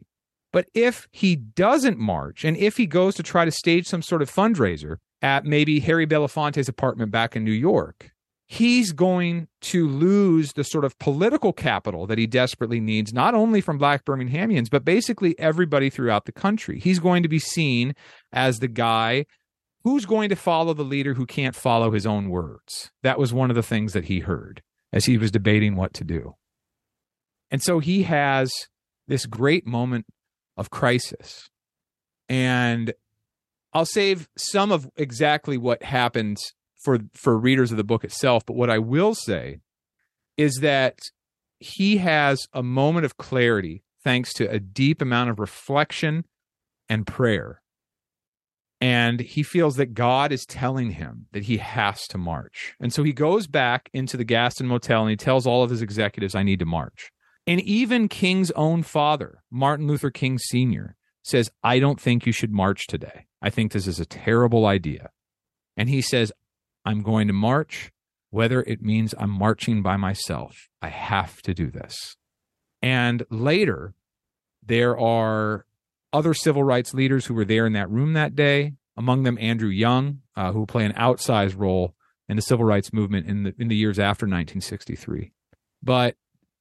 [0.52, 4.22] But if he doesn't march and if he goes to try to stage some sort
[4.22, 8.12] of fundraiser at maybe Harry Belafonte's apartment back in New York,
[8.46, 13.62] he's going to lose the sort of political capital that he desperately needs, not only
[13.62, 16.80] from black Birminghamians, but basically everybody throughout the country.
[16.80, 17.96] He's going to be seen
[18.32, 19.26] as the guy
[19.84, 22.92] who's going to follow the leader who can't follow his own words.
[23.02, 24.62] That was one of the things that he heard
[24.94, 26.36] as he was debating what to do.
[27.52, 28.52] And so he has
[29.08, 30.06] this great moment
[30.56, 31.50] of crisis.
[32.30, 32.94] And
[33.74, 38.56] I'll save some of exactly what happens for for readers of the book itself, but
[38.56, 39.60] what I will say
[40.38, 41.00] is that
[41.60, 46.26] he has a moment of clarity thanks to a deep amount of reflection
[46.90, 47.63] and prayer
[48.84, 52.76] and he feels that God is telling him that he has to march.
[52.82, 55.82] And so he goes back into the Gaston Motel and he tells all of his
[55.82, 57.10] executives, I need to march.
[57.48, 62.52] And even King's own father, Martin Luther King Sr., says, I don't think you should
[62.52, 63.28] march today.
[63.42, 65.12] I think this is a terrible idea.
[65.78, 66.34] And he says,
[66.84, 67.90] I'm going to march,
[68.32, 70.68] whether it means I'm marching by myself.
[70.82, 72.18] I have to do this.
[72.82, 73.94] And later,
[74.62, 75.66] there are
[76.14, 78.74] other civil rights leaders who were there in that room that day.
[78.96, 81.96] among them Andrew Young, uh, who will play an outsized role
[82.30, 85.32] in the civil rights movement in the in the years after 1963.
[85.82, 86.16] But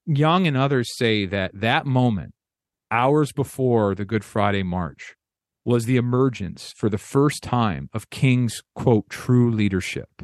[0.06, 2.32] Young and others say that that moment,
[2.90, 5.14] hours before the Good Friday March,
[5.64, 10.22] was the emergence for the first time of King's quote true leadership.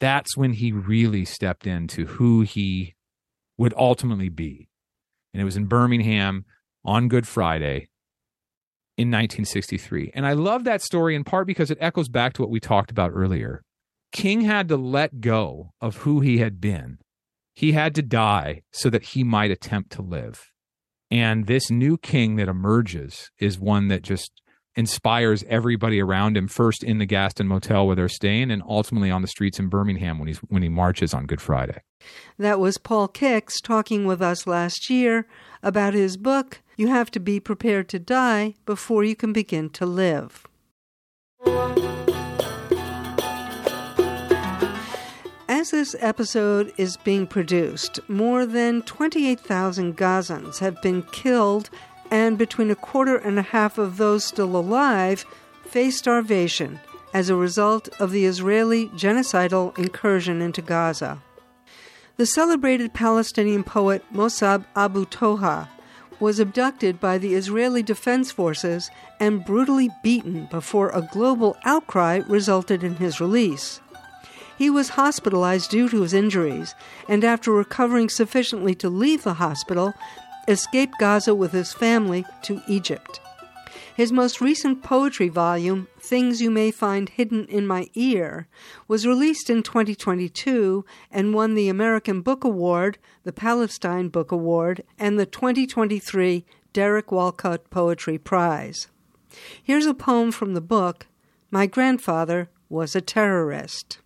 [0.00, 2.96] That's when he really stepped into who he
[3.56, 4.68] would ultimately be.
[5.32, 6.44] And it was in Birmingham
[6.84, 7.88] on Good Friday
[9.02, 10.12] in 1963.
[10.14, 12.90] And I love that story in part because it echoes back to what we talked
[12.90, 13.62] about earlier.
[14.12, 16.98] King had to let go of who he had been.
[17.54, 20.50] He had to die so that he might attempt to live.
[21.10, 24.41] And this new king that emerges is one that just
[24.74, 29.22] inspires everybody around him first in the Gaston Motel where they're staying and ultimately on
[29.22, 31.80] the streets in Birmingham when he's when he marches on Good Friday.
[32.38, 35.26] That was Paul Kix talking with us last year
[35.62, 39.86] about his book You Have to Be Prepared to Die Before You Can Begin to
[39.86, 40.46] Live.
[45.48, 51.70] As this episode is being produced, more than 28,000 Gazans have been killed,
[52.12, 55.24] and between a quarter and a half of those still alive
[55.64, 56.78] face starvation
[57.14, 61.22] as a result of the Israeli genocidal incursion into Gaza.
[62.18, 65.68] The celebrated Palestinian poet Mosab Abu Toha
[66.20, 72.84] was abducted by the Israeli Defense Forces and brutally beaten before a global outcry resulted
[72.84, 73.80] in his release.
[74.58, 76.74] He was hospitalized due to his injuries,
[77.08, 79.94] and after recovering sufficiently to leave the hospital,
[80.48, 83.20] escaped Gaza with his family to Egypt.
[83.94, 88.48] His most recent poetry volume, Things You May Find Hidden in My Ear,
[88.88, 95.18] was released in 2022 and won the American Book Award, the Palestine Book Award, and
[95.18, 98.88] the 2023 Derek Walcott Poetry Prize.
[99.62, 101.06] Here's a poem from the book
[101.50, 103.98] My Grandfather Was a Terrorist.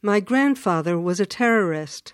[0.00, 2.13] My grandfather was a terrorist.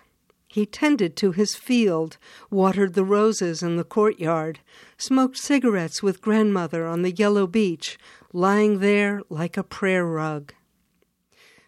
[0.51, 2.17] He tended to his field,
[2.49, 4.59] watered the roses in the courtyard,
[4.97, 7.97] smoked cigarettes with grandmother on the yellow beach,
[8.33, 10.53] lying there like a prayer rug.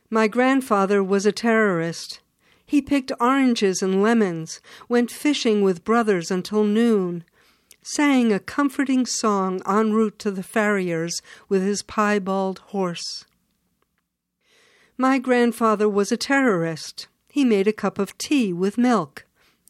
[0.10, 2.20] My grandfather was a terrorist.
[2.66, 4.60] He picked oranges and lemons,
[4.90, 7.24] went fishing with brothers until noon,
[7.82, 13.24] sang a comforting song en route to the farrier's with his piebald horse.
[14.98, 17.08] My grandfather was a terrorist.
[17.34, 19.26] He made a cup of tea with milk,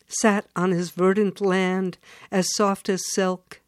[0.06, 1.98] sat on his verdant land
[2.30, 3.62] as soft as silk.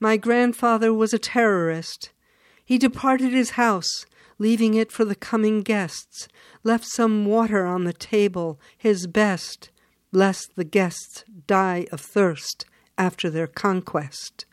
[0.00, 2.10] My grandfather was a terrorist.
[2.64, 4.06] He departed his house,
[4.38, 6.26] leaving it for the coming guests,
[6.64, 9.68] left some water on the table, his best,
[10.10, 12.64] lest the guests die of thirst
[12.96, 14.46] after their conquest.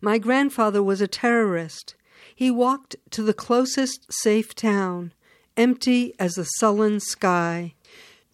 [0.00, 1.94] My grandfather was a terrorist.
[2.34, 5.12] He walked to the closest safe town,
[5.58, 7.74] empty as a sullen sky,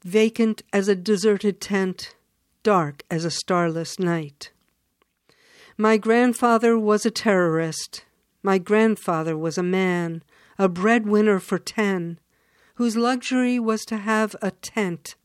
[0.04, 2.14] vacant as a deserted tent,
[2.62, 4.52] dark as a starless night.
[5.76, 8.04] My grandfather was a terrorist.
[8.42, 10.22] My grandfather was a man,
[10.58, 12.20] a breadwinner for ten,
[12.74, 15.16] whose luxury was to have a tent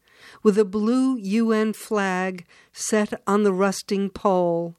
[0.42, 4.76] with a blue UN flag set on the rusting pole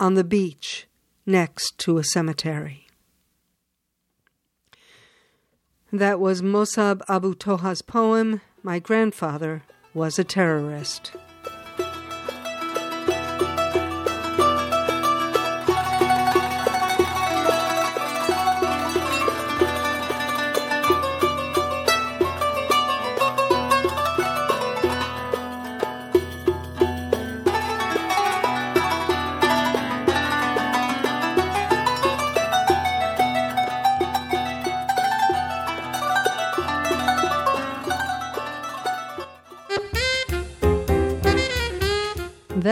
[0.00, 0.86] on the beach
[1.24, 2.85] next to a cemetery.
[5.92, 9.62] That was Mosab Abu Toha's poem, My Grandfather
[9.94, 11.12] Was a Terrorist.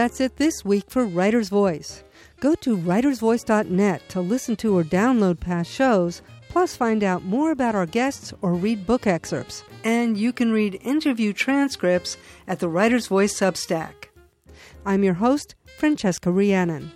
[0.05, 2.03] That's it this week for Writer's Voice.
[2.39, 7.73] Go to writersvoice.net to listen to or download past shows, plus find out more about
[7.73, 9.63] our guests or read book excerpts.
[9.83, 12.17] And you can read interview transcripts
[12.47, 14.09] at the Writer's Voice Substack.
[14.85, 16.91] I'm your host, Francesca Rheannon.